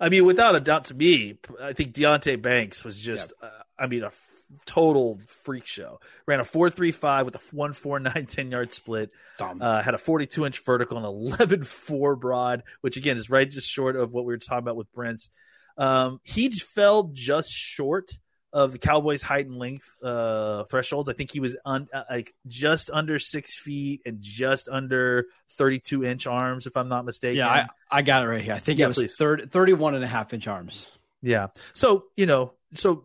I 0.00 0.08
mean, 0.08 0.24
without 0.24 0.54
a 0.54 0.60
doubt, 0.60 0.84
to 0.86 0.94
me, 0.94 1.38
I 1.60 1.72
think 1.72 1.92
Deonte 1.94 2.40
Banks 2.40 2.84
was 2.84 3.02
just, 3.02 3.32
uh, 3.42 3.48
I 3.78 3.86
mean, 3.88 4.02
a 4.04 4.06
f- 4.06 4.30
total 4.64 5.18
freak 5.26 5.66
show. 5.66 5.98
Ran 6.26 6.38
a 6.38 6.44
4.35 6.44 7.24
with 7.24 7.34
a 7.34 7.38
1.49 7.38 8.28
10 8.28 8.50
yard 8.50 8.72
split. 8.72 9.10
Dumb. 9.36 9.60
Uh, 9.60 9.82
had 9.82 9.94
a 9.94 9.98
42 9.98 10.46
inch 10.46 10.64
vertical 10.64 10.96
and 10.96 11.06
11.4 11.06 12.20
broad, 12.20 12.62
which 12.82 12.96
again 12.96 13.16
is 13.16 13.30
right 13.30 13.50
just 13.50 13.68
short 13.68 13.96
of 13.96 14.14
what 14.14 14.24
we 14.24 14.32
were 14.32 14.38
talking 14.38 14.58
about 14.62 14.76
with 14.76 14.92
Brent's. 14.92 15.28
Um, 15.76 16.20
he 16.24 16.50
fell 16.50 17.10
just 17.12 17.50
short 17.50 18.10
of 18.52 18.72
the 18.72 18.78
Cowboys' 18.78 19.22
height 19.22 19.46
and 19.46 19.56
length 19.56 19.84
uh, 20.02 20.64
thresholds. 20.64 21.08
I 21.08 21.12
think 21.12 21.30
he 21.30 21.38
was 21.38 21.56
un- 21.64 21.88
uh, 21.94 22.02
like 22.10 22.32
just 22.48 22.90
under 22.90 23.18
six 23.18 23.56
feet 23.56 24.00
and 24.04 24.18
just 24.20 24.68
under 24.68 25.26
32 25.52 26.04
inch 26.04 26.26
arms, 26.26 26.66
if 26.66 26.76
I'm 26.76 26.88
not 26.88 27.04
mistaken. 27.04 27.36
yeah, 27.38 27.68
I, 27.90 27.98
I 27.98 28.02
got 28.02 28.24
it 28.24 28.26
right 28.26 28.42
here. 28.42 28.54
I 28.54 28.58
think 28.58 28.80
Yeah, 28.80 28.86
it 28.86 28.88
was 28.88 28.96
please. 28.96 29.14
30, 29.16 29.46
31 29.46 29.94
and 29.94 30.02
a 30.02 30.08
half 30.08 30.34
inch 30.34 30.48
arms. 30.48 30.86
Yeah. 31.22 31.48
So, 31.74 32.06
you 32.16 32.26
know, 32.26 32.54
so 32.74 33.04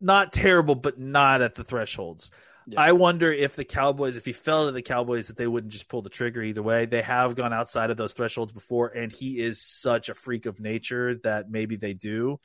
not 0.00 0.32
terrible, 0.32 0.74
but 0.76 0.98
not 0.98 1.42
at 1.42 1.54
the 1.56 1.64
thresholds. 1.64 2.30
Yeah. 2.66 2.80
I 2.80 2.92
wonder 2.92 3.30
if 3.32 3.56
the 3.56 3.64
Cowboys, 3.64 4.16
if 4.16 4.24
he 4.24 4.32
fell 4.32 4.66
to 4.66 4.72
the 4.72 4.80
Cowboys, 4.82 5.26
that 5.28 5.36
they 5.36 5.46
wouldn't 5.46 5.72
just 5.72 5.88
pull 5.88 6.02
the 6.02 6.08
trigger 6.10 6.42
either 6.42 6.62
way. 6.62 6.86
They 6.86 7.02
have 7.02 7.34
gone 7.34 7.52
outside 7.52 7.90
of 7.90 7.96
those 7.96 8.14
thresholds 8.14 8.52
before, 8.52 8.88
and 8.88 9.12
he 9.12 9.38
is 9.40 9.60
such 9.60 10.08
a 10.08 10.14
freak 10.14 10.46
of 10.46 10.60
nature 10.60 11.16
that 11.24 11.50
maybe 11.50 11.76
they 11.76 11.92
do. 11.92 12.40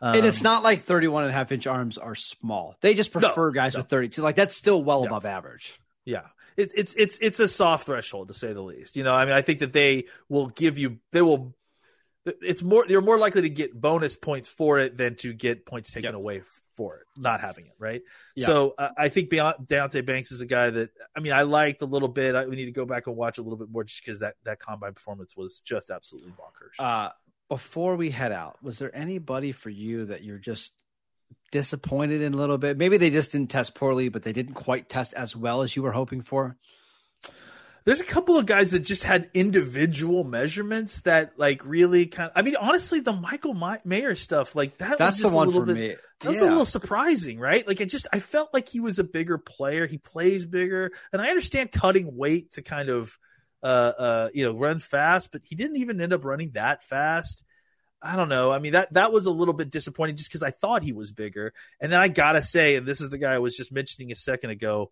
and 0.00 0.24
it's 0.26 0.38
Um, 0.38 0.44
not 0.44 0.62
like 0.62 0.84
31 0.84 1.24
and 1.24 1.30
a 1.30 1.34
half 1.34 1.50
inch 1.52 1.66
arms 1.66 1.98
are 1.98 2.14
small. 2.14 2.76
They 2.80 2.94
just 2.94 3.12
prefer 3.12 3.50
guys 3.50 3.74
no. 3.74 3.80
with 3.80 3.88
32. 3.88 4.22
Like 4.22 4.36
that's 4.36 4.54
still 4.54 4.82
well 4.84 5.00
Yeah. 5.00 5.06
above 5.06 5.24
average. 5.24 5.80
Yeah. 6.04 6.26
It, 6.56 6.72
it's 6.76 6.94
it's 6.94 7.18
it's 7.20 7.40
a 7.40 7.48
soft 7.48 7.86
threshold 7.86 8.28
to 8.28 8.34
say 8.34 8.52
the 8.52 8.62
least. 8.62 8.96
You 8.96 9.04
know, 9.04 9.12
I 9.14 9.24
mean, 9.24 9.34
I 9.34 9.42
think 9.42 9.58
that 9.60 9.72
they 9.72 10.04
will 10.28 10.46
give 10.48 10.78
you 10.78 10.98
they 11.12 11.22
will. 11.22 11.54
It's 12.42 12.62
more 12.62 12.84
you're 12.88 13.02
more 13.02 13.18
likely 13.18 13.42
to 13.42 13.48
get 13.48 13.78
bonus 13.78 14.16
points 14.16 14.48
for 14.48 14.80
it 14.80 14.96
than 14.96 15.14
to 15.16 15.32
get 15.32 15.64
points 15.64 15.92
taken 15.92 16.08
Yep. 16.08 16.14
away 16.14 16.42
for 16.74 16.96
it, 16.96 17.06
not 17.16 17.40
having 17.40 17.66
it, 17.66 17.74
right? 17.78 18.02
Yeah. 18.34 18.46
So 18.46 18.74
uh, 18.76 18.88
I 18.98 19.08
think 19.08 19.30
Beyond, 19.30 19.66
Deonte 19.66 20.04
Banks 20.04 20.32
is 20.32 20.40
a 20.40 20.46
guy 20.46 20.70
that 20.70 20.90
I 21.16 21.20
mean 21.20 21.32
I 21.32 21.42
liked 21.42 21.82
a 21.82 21.86
little 21.86 22.08
bit. 22.08 22.34
I, 22.34 22.46
we 22.46 22.56
need 22.56 22.66
to 22.66 22.72
go 22.72 22.84
back 22.84 23.06
and 23.06 23.16
watch 23.16 23.38
a 23.38 23.42
little 23.42 23.56
bit 23.56 23.70
more 23.70 23.84
just 23.84 24.04
because 24.04 24.18
that 24.18 24.34
that 24.44 24.58
combine 24.58 24.92
performance 24.94 25.36
was 25.36 25.60
just 25.60 25.90
absolutely 25.90 26.32
bonkers. 26.32 26.84
Uh, 26.84 27.10
before 27.48 27.94
we 27.94 28.10
head 28.10 28.32
out, 28.32 28.60
was 28.62 28.78
there 28.80 28.94
anybody 28.94 29.52
for 29.52 29.70
you 29.70 30.06
that 30.06 30.24
you're 30.24 30.38
just 30.38 30.72
disappointed 31.52 32.20
in 32.22 32.34
a 32.34 32.36
little 32.36 32.58
bit? 32.58 32.76
Maybe 32.76 32.98
they 32.98 33.10
just 33.10 33.32
didn't 33.32 33.50
test 33.50 33.74
poorly, 33.74 34.08
but 34.08 34.24
they 34.24 34.32
didn't 34.32 34.54
quite 34.54 34.88
test 34.88 35.14
as 35.14 35.36
well 35.36 35.62
as 35.62 35.76
you 35.76 35.82
were 35.82 35.92
hoping 35.92 36.22
for. 36.22 36.56
There's 37.86 38.00
a 38.00 38.04
couple 38.04 38.36
of 38.36 38.44
guys 38.46 38.72
that 38.72 38.80
just 38.80 39.04
had 39.04 39.30
individual 39.32 40.24
measurements 40.24 41.00
that 41.02 41.38
like 41.38 41.64
really 41.64 42.06
kind 42.06 42.30
of. 42.30 42.36
I 42.36 42.42
mean, 42.42 42.56
honestly, 42.60 43.00
the 43.00 43.12
Michael 43.12 43.54
My- 43.54 43.80
Mayer 43.84 44.14
stuff 44.16 44.54
like 44.54 44.76
that 44.78 44.98
That's 44.98 45.12
was 45.12 45.18
just 45.18 45.30
the 45.30 45.36
one 45.36 45.46
a 45.46 45.50
little 45.50 45.62
for 45.62 45.74
bit. 45.74 45.76
me. 45.76 45.96
That 46.22 46.28
was 46.30 46.40
Yeah. 46.40 46.48
a 46.48 46.50
little 46.50 46.64
surprising, 46.64 47.38
right? 47.38 47.66
Like 47.66 47.80
it 47.80 47.88
just 47.88 48.08
I 48.12 48.18
felt 48.18 48.52
like 48.52 48.68
he 48.68 48.80
was 48.80 48.98
a 48.98 49.04
bigger 49.04 49.38
player. 49.38 49.86
He 49.86 49.98
plays 49.98 50.44
bigger. 50.44 50.90
And 51.12 51.22
I 51.22 51.28
understand 51.28 51.70
cutting 51.72 52.16
weight 52.16 52.50
to 52.52 52.62
kind 52.62 52.88
of 52.88 53.16
uh 53.62 53.66
uh 53.66 54.28
you 54.34 54.44
know 54.44 54.52
run 54.58 54.78
fast, 54.80 55.30
but 55.32 55.42
he 55.44 55.54
didn't 55.54 55.76
even 55.78 56.00
end 56.00 56.12
up 56.12 56.24
running 56.24 56.50
that 56.54 56.82
fast. 56.82 57.44
I 58.02 58.16
don't 58.16 58.28
know. 58.28 58.50
I 58.50 58.58
mean 58.58 58.72
that 58.72 58.92
that 58.94 59.12
was 59.12 59.26
a 59.26 59.30
little 59.30 59.54
bit 59.54 59.70
disappointing 59.70 60.16
just 60.16 60.28
because 60.28 60.42
I 60.42 60.50
thought 60.50 60.82
he 60.82 60.92
was 60.92 61.12
bigger. 61.12 61.52
And 61.80 61.92
then 61.92 62.00
I 62.00 62.08
gotta 62.08 62.42
say, 62.42 62.74
and 62.74 62.84
this 62.86 63.00
is 63.00 63.10
the 63.10 63.18
guy 63.18 63.32
I 63.34 63.38
was 63.38 63.56
just 63.56 63.70
mentioning 63.70 64.10
a 64.10 64.16
second 64.16 64.50
ago, 64.50 64.90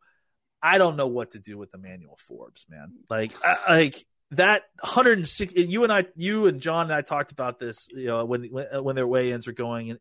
I 0.64 0.78
don't 0.78 0.96
know 0.96 1.08
what 1.08 1.32
to 1.32 1.38
do 1.38 1.58
with 1.58 1.74
Emmanuel 1.74 2.16
Forbes, 2.26 2.64
man. 2.70 2.92
Like 3.10 3.32
I, 3.44 3.56
like 3.68 4.06
that 4.30 4.62
106 4.80 5.52
you 5.54 5.82
and 5.84 5.92
I 5.92 6.06
you 6.16 6.46
and 6.46 6.60
John 6.60 6.86
and 6.86 6.94
I 6.94 7.02
talked 7.02 7.32
about 7.32 7.58
this, 7.58 7.86
you 7.90 8.06
know, 8.06 8.24
when 8.24 8.44
when, 8.44 8.66
uh, 8.74 8.82
when 8.82 8.96
their 8.96 9.06
weigh-ins 9.06 9.46
were 9.46 9.52
going 9.52 9.90
and 9.90 10.00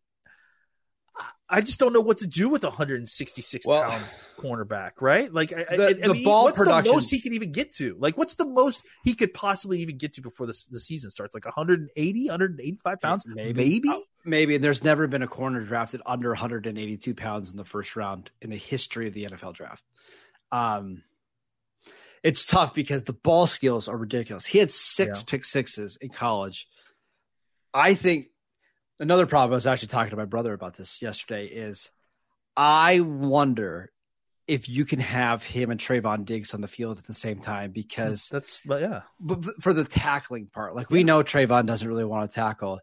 I 1.50 1.62
just 1.62 1.80
don't 1.80 1.94
know 1.94 2.02
what 2.02 2.20
to 2.20 2.28
do 2.28 2.50
with 2.50 2.64
a 2.64 2.68
166 2.70 3.68
Well- 3.68 3.84
pound 3.84 4.06
cornerback, 4.40 4.94
right? 5.02 5.32
Like, 5.32 5.50
The- 5.50 5.72
I, 5.72 5.86
I 5.90 5.94
the 6.08 6.14
mean, 6.14 6.24
ball 6.24 6.46
what's 6.46 6.58
production- 6.58 6.86
the 6.86 6.94
most 6.96 7.12
he 7.12 7.22
can 7.22 7.34
even 7.34 7.52
get 7.52 7.72
to? 7.76 7.96
Like, 8.00 8.18
what's 8.18 8.34
the 8.36 8.48
most 8.48 8.82
he 9.04 9.14
could 9.14 9.34
possibly 9.36 9.80
even 9.82 9.98
get 9.98 10.14
to 10.14 10.22
before 10.22 10.48
the, 10.48 10.58
the 10.72 10.80
season 10.80 11.12
starts? 11.12 11.36
Like 11.36 11.46
180, 11.46 12.26
185 12.30 13.02
pounds, 13.02 13.24
Maybe. 13.28 13.54
maybe. 13.54 13.90
Oh, 13.92 14.02
maybe. 14.26 14.56
And 14.56 14.64
there's 14.64 14.84
never 14.84 15.06
been 15.06 15.22
a 15.22 15.28
corner 15.28 15.62
drafted 15.62 16.02
under 16.08 16.30
182 16.30 17.14
pounds 17.14 17.52
in 17.52 17.58
the 17.58 17.66
first 17.66 17.96
round 17.96 18.32
in 18.42 18.50
the 18.50 18.58
history 18.58 19.08
of 19.08 19.14
the 19.14 19.26
NFL 19.26 19.54
draft. 19.54 19.84
Um, 20.54 21.04
it's 22.24 22.46
tough 22.46 22.74
because 22.74 23.04
the 23.04 23.14
ball 23.14 23.48
skills 23.48 23.88
are 23.88 23.98
ridiculous. 23.98 24.46
He 24.46 24.60
had 24.60 24.72
six 24.72 25.20
Yeah. 25.20 25.24
pick 25.28 25.46
sixes 25.46 25.98
in 26.00 26.10
college. 26.10 26.68
I 27.74 27.96
think 27.96 28.28
another 29.00 29.26
problem. 29.26 29.54
I 29.54 29.56
was 29.56 29.68
actually 29.68 29.90
talking 29.90 30.12
to 30.12 30.16
my 30.16 30.26
brother 30.26 30.54
about 30.54 30.76
this 30.78 31.02
yesterday. 31.02 31.48
Is 31.48 31.90
I 32.56 33.00
wonder 33.02 33.92
if 34.48 34.70
you 34.70 34.86
can 34.86 35.00
have 35.00 35.42
him 35.42 35.72
and 35.72 35.80
Trevon 35.80 36.26
Diggs 36.26 36.54
on 36.54 36.62
the 36.62 36.68
field 36.68 36.98
at 37.00 37.08
the 37.08 37.14
same 37.14 37.40
time 37.40 37.72
because 37.72 38.28
That's, 38.30 38.60
but 38.66 38.82
yeah, 38.82 39.02
but 39.20 39.42
but 39.42 39.62
for 39.64 39.74
the 39.74 39.84
tackling 39.86 40.48
part, 40.48 40.76
like 40.76 40.90
we 40.92 41.04
know 41.04 41.24
Trevon 41.24 41.66
doesn't 41.66 41.88
really 41.88 42.06
want 42.06 42.30
to 42.30 42.36
tackle. 42.36 42.80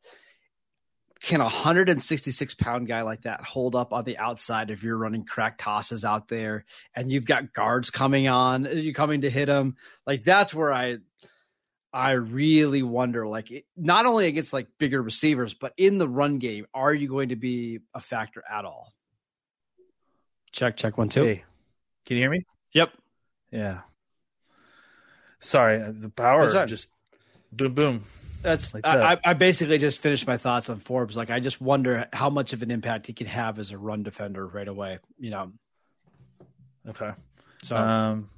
Can 1.23 1.41
a 1.41 1.45
166 1.45 2.55
pound 2.55 2.89
guy 2.89 3.03
like 3.03 3.23
that 3.23 3.43
hold 3.43 3.77
up 3.77 3.93
on 3.93 4.05
the 4.05 4.17
outside 4.17 4.71
if 4.71 4.83
you're 4.83 4.97
running 4.97 5.25
crack 5.25 5.59
tosses 5.59 6.05
out 6.05 6.29
there 6.29 6.65
and 6.95 7.11
you've 7.11 7.27
got 7.27 7.53
guards 7.53 7.91
coming 7.91 8.27
on, 8.27 8.67
uh, 8.67 8.71
you 8.71 8.95
coming 8.95 9.21
to 9.21 9.31
hit 9.31 9.49
him? 9.49 9.77
Like 10.07 10.25
that's 10.25 10.55
where 10.55 10.73
I, 10.73 10.99
I 11.93 12.13
really 12.13 12.83
wonder. 12.83 13.27
Like 13.27 13.51
it, 13.51 13.67
not 13.77 14.07
only 14.07 14.29
against 14.29 14.55
like 14.55 14.69
bigger 14.79 15.03
receivers, 15.03 15.53
but 15.53 15.75
in 15.77 15.99
the 15.99 16.09
run 16.09 16.39
game, 16.39 16.67
are 16.73 16.95
you 16.95 17.09
going 17.09 17.29
to 17.31 17.37
be 17.37 17.81
a 17.95 18.01
factor 18.01 18.43
at 18.51 18.65
all? 18.65 18.91
Check, 20.53 20.77
check 20.77 20.97
one, 20.97 21.11
two. 21.11 21.23
Hey, 21.23 21.45
can 22.07 22.17
you 22.17 22.23
hear 22.23 22.31
me? 22.31 22.45
Yep. 22.73 22.93
Yeah. 23.51 23.81
Sorry, 25.39 25.83
uh, 25.83 25.93
the 25.95 26.09
power 26.09 26.67
just 26.67 26.89
boom, 27.53 27.75
boom. 27.75 28.05
That's 28.42 28.72
Like 28.74 28.87
I, 28.87 29.12
I. 29.14 29.18
I 29.24 29.35
basically 29.35 29.79
just 29.79 30.00
finished 30.00 30.26
my 30.26 30.37
thoughts 30.37 30.70
on 30.70 30.81
Forbes. 30.81 31.16
Like 31.16 31.31
I 31.31 31.40
just 31.40 31.61
wonder 31.61 32.09
how 32.12 32.31
much 32.31 32.53
of 32.53 32.62
an 32.62 32.70
impact 32.70 33.07
he 33.07 33.12
can 33.12 33.26
have 33.26 33.59
as 33.59 33.70
a 33.70 33.79
run 33.79 34.03
defender 34.03 34.46
right 34.46 34.68
away. 34.68 34.98
You 35.18 35.31
know, 35.31 35.53
Okay. 36.88 37.11
so 37.62 37.76
Um, 37.76 38.31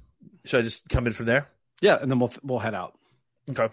should 0.45 0.59
I 0.59 0.63
just 0.63 0.87
come 0.89 1.07
in 1.07 1.13
from 1.13 1.25
there? 1.27 1.47
yeah, 1.81 1.97
and 2.01 2.09
then 2.11 2.19
we'll 2.19 2.33
we'll 2.43 2.59
head 2.59 2.73
out. 2.73 2.95
Okay. 3.49 3.69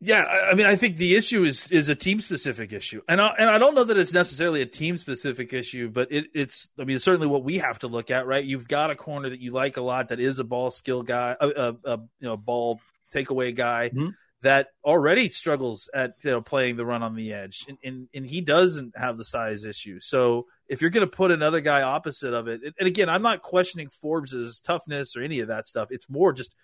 Yeah, 0.00 0.22
I, 0.22 0.50
I 0.50 0.54
mean, 0.54 0.66
I 0.66 0.76
think 0.76 0.98
the 0.98 1.14
issue 1.16 1.44
is 1.44 1.70
is 1.70 1.88
a 1.88 1.94
team 1.94 2.20
specific 2.20 2.72
issue, 2.72 3.00
and 3.08 3.20
I, 3.20 3.34
and 3.38 3.48
I 3.48 3.56
don't 3.58 3.74
know 3.74 3.84
that 3.84 3.96
it's 3.96 4.12
necessarily 4.12 4.60
a 4.60 4.66
team 4.66 4.98
specific 4.98 5.52
issue, 5.54 5.88
but 5.88 6.12
it, 6.12 6.26
it's 6.34 6.68
I 6.78 6.84
mean, 6.84 6.96
it's 6.96 7.04
certainly 7.04 7.26
what 7.28 7.42
we 7.42 7.58
have 7.58 7.78
to 7.80 7.88
look 7.88 8.10
at, 8.10 8.26
right? 8.26 8.44
You've 8.44 8.68
got 8.68 8.90
a 8.90 8.94
corner 8.96 9.30
that 9.30 9.40
you 9.40 9.50
like 9.52 9.78
a 9.78 9.80
lot 9.82 10.10
that 10.10 10.20
is 10.20 10.38
a 10.40 10.44
ball 10.44 10.70
skill 10.70 11.02
guy, 11.02 11.36
a, 11.40 11.48
a, 11.48 11.76
a 11.84 11.96
you 12.20 12.28
know 12.28 12.36
ball 12.36 12.80
takeaway 13.14 13.54
guy 13.54 13.90
Mhm. 13.94 14.14
That 14.44 14.68
already 14.84 15.28
struggles 15.28 15.88
at 15.92 16.14
you 16.22 16.30
know 16.30 16.40
playing 16.40 16.76
the 16.76 16.86
run 16.86 17.02
on 17.02 17.14
the 17.14 17.32
edge, 17.32 17.64
and 17.68 17.78
and, 17.82 18.08
and 18.14 18.26
he 18.26 18.40
doesn't 18.40 18.96
have 18.96 19.16
the 19.16 19.24
size 19.24 19.64
issue. 19.64 19.98
So 20.00 20.46
if 20.68 20.80
you're 20.80 20.90
going 20.90 21.06
to 21.06 21.16
put 21.16 21.30
another 21.30 21.60
guy 21.60 21.82
opposite 21.82 22.34
of 22.34 22.48
it, 22.48 22.60
and, 22.78 22.88
again, 22.88 23.08
I'm 23.08 23.22
not 23.22 23.42
questioning 23.42 23.88
Forbes's 23.88 24.60
toughness 24.60 25.16
or 25.16 25.22
any 25.22 25.40
of 25.40 25.48
that 25.48 25.66
stuff. 25.66 25.88
It's 25.90 26.08
more 26.08 26.32
just 26.32 26.54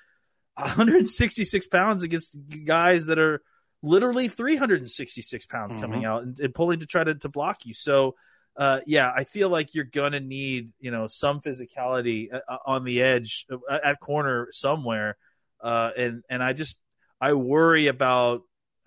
166 0.54 1.66
pounds 1.66 2.02
against 2.02 2.38
guys 2.64 3.06
that 3.06 3.18
are 3.18 3.42
literally 3.82 4.28
366 4.28 5.46
pounds 5.46 5.76
coming 5.76 6.04
out 6.04 6.22
and, 6.22 6.38
and 6.38 6.54
pulling 6.54 6.80
to 6.80 6.86
try 6.86 7.02
to, 7.02 7.14
to 7.14 7.28
block 7.28 7.64
you. 7.64 7.74
So, 7.74 8.14
uh, 8.56 8.80
yeah, 8.86 9.10
I 9.14 9.24
feel 9.24 9.48
like 9.48 9.74
you're 9.74 9.84
going 9.84 10.12
to 10.12 10.20
need, 10.20 10.72
you 10.80 10.90
know, 10.90 11.08
some 11.08 11.40
physicality 11.40 12.28
uh, 12.32 12.56
on 12.66 12.84
the 12.84 13.02
edge 13.02 13.46
uh, 13.50 13.78
at 13.82 14.00
corner 14.00 14.48
somewhere. 14.50 15.16
Uh, 15.62 15.90
and, 15.96 16.24
and 16.28 16.42
I 16.42 16.52
just, 16.52 16.78
I 17.20 17.34
worry 17.34 17.86
about 17.88 18.42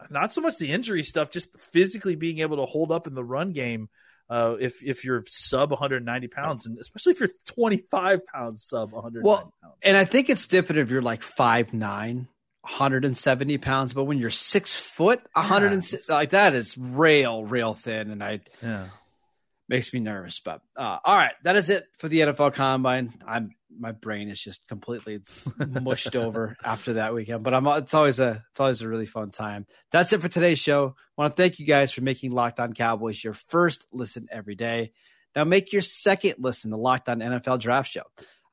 not 0.09 0.31
so 0.33 0.41
much 0.41 0.57
the 0.57 0.71
injury 0.71 1.03
stuff, 1.03 1.29
just 1.29 1.57
physically 1.57 2.15
being 2.15 2.39
able 2.39 2.57
to 2.57 2.65
hold 2.65 2.91
up 2.91 3.07
in 3.07 3.13
the 3.13 3.23
run 3.23 3.51
game. 3.51 3.89
Uh, 4.29 4.55
if 4.59 4.81
if 4.83 5.03
you're 5.05 5.23
sub 5.27 5.69
190 5.69 6.27
pounds, 6.29 6.65
and 6.65 6.77
especially 6.79 7.11
if 7.13 7.19
you're 7.19 7.29
25 7.47 8.25
pounds 8.25 8.63
sub 8.63 8.91
190 8.91 9.27
Well, 9.27 9.53
pounds. 9.61 9.75
and 9.83 9.97
I 9.97 10.05
think 10.05 10.29
it's 10.29 10.47
different 10.47 10.79
if 10.81 10.89
you're 10.89 11.01
like 11.01 11.21
5'9, 11.21 12.27
170 12.61 13.57
pounds, 13.59 13.93
but 13.93 14.05
when 14.05 14.17
you're 14.17 14.29
six 14.31 14.73
foot, 14.73 15.21
106, 15.33 16.09
like 16.09 16.31
that 16.31 16.55
is 16.55 16.77
rail, 16.77 17.43
rail 17.43 17.73
thin. 17.73 18.09
And 18.11 18.23
I, 18.23 18.39
yeah. 18.61 18.87
makes 19.67 19.93
me 19.93 19.99
nervous. 19.99 20.39
But 20.43 20.61
uh, 20.77 20.99
all 21.03 21.15
right, 21.17 21.33
that 21.43 21.57
is 21.57 21.69
it 21.69 21.85
for 21.99 22.07
the 22.07 22.21
NFL 22.21 22.53
Combine. 22.53 23.13
I'm 23.27 23.53
my 23.79 23.91
brain 23.91 24.29
is 24.29 24.39
just 24.39 24.65
completely 24.67 25.19
mushed 25.81 26.15
over 26.15 26.55
after 26.63 26.93
that 26.93 27.13
weekend. 27.13 27.43
But 27.43 27.53
I'm 27.53 27.65
it's 27.67 27.93
always 27.93 28.19
a 28.19 28.43
it's 28.51 28.59
always 28.59 28.81
a 28.81 28.87
really 28.87 29.05
fun 29.05 29.31
time. 29.31 29.65
That's 29.91 30.13
it 30.13 30.21
for 30.21 30.29
today's 30.29 30.59
show. 30.59 30.95
I 31.17 31.21
want 31.21 31.35
to 31.35 31.41
thank 31.41 31.59
you 31.59 31.65
guys 31.65 31.91
for 31.91 32.01
making 32.01 32.31
Locked 32.31 32.59
On 32.59 32.73
Cowboys 32.73 33.23
your 33.23 33.33
first 33.33 33.85
listen 33.91 34.27
every 34.31 34.55
day. 34.55 34.91
Now 35.35 35.43
make 35.43 35.73
your 35.73 35.81
second 35.81 36.35
listen 36.39 36.71
the 36.71 36.77
Locked 36.77 37.09
On 37.09 37.19
NFL 37.19 37.59
Draft 37.59 37.91
Show. 37.91 38.03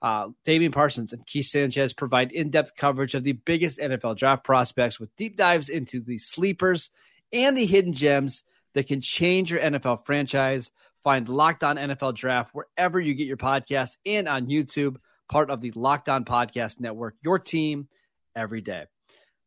Uh, 0.03 0.29
Damian 0.47 0.73
Parsons 0.73 1.13
and 1.13 1.27
Keith 1.27 1.47
Sanchez 1.47 1.93
provide 1.93 2.33
in-depth 2.33 2.75
coverage 2.75 3.15
of 3.15 3.23
the 3.23 3.33
biggest 3.33 3.79
NFL 3.79 4.17
draft 4.17 4.45
prospects 4.45 4.99
with 4.99 5.15
deep 5.17 5.37
dives 5.37 5.69
into 5.69 6.01
the 6.01 6.17
sleepers 6.17 6.89
and 7.33 7.57
the 7.57 7.67
hidden 7.67 7.93
gems 7.93 8.43
that 8.75 8.87
can 8.87 9.01
change 9.01 9.51
your 9.51 9.61
NFL 9.61 10.07
franchise. 10.07 10.71
Find 11.03 11.29
Locked 11.29 11.65
On 11.65 11.77
NFL 11.77 12.15
Draft 12.15 12.55
wherever 12.55 13.01
you 13.01 13.15
get 13.15 13.27
your 13.27 13.37
podcasts 13.37 13.97
and 14.05 14.29
on 14.29 14.47
YouTube, 14.47 14.97
part 15.31 15.51
of 15.51 15.61
the 15.61 15.71
Locked 15.71 16.09
On 16.09 16.25
Podcast 16.25 16.81
Network, 16.81 17.15
your 17.23 17.39
team 17.39 17.89
every 18.37 18.61
day. 18.61 18.85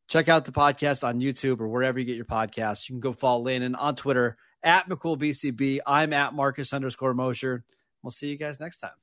Check 0.08 0.30
out 0.30 0.46
the 0.46 0.52
podcast 0.52 1.04
on 1.04 1.20
YouTube 1.20 1.60
or 1.60 1.68
wherever 1.68 2.00
you 2.00 2.06
get 2.06 2.16
your 2.16 2.26
podcasts. 2.26 2.90
You 2.90 2.94
can 2.94 3.00
go 3.02 3.14
follow 3.14 3.44
Landon 3.44 3.76
on 3.76 3.96
Twitter 3.96 4.38
at 4.64 4.90
McCoolBCB. 4.90 5.80
I'm 5.86 6.14
at 6.14 6.34
Marcus 6.34 6.74
underscore 6.74 7.14
Mosher. 7.14 7.64
We'll 8.02 8.12
see 8.12 8.28
you 8.28 8.38
guys 8.38 8.60
next 8.60 8.80
time. 8.80 9.03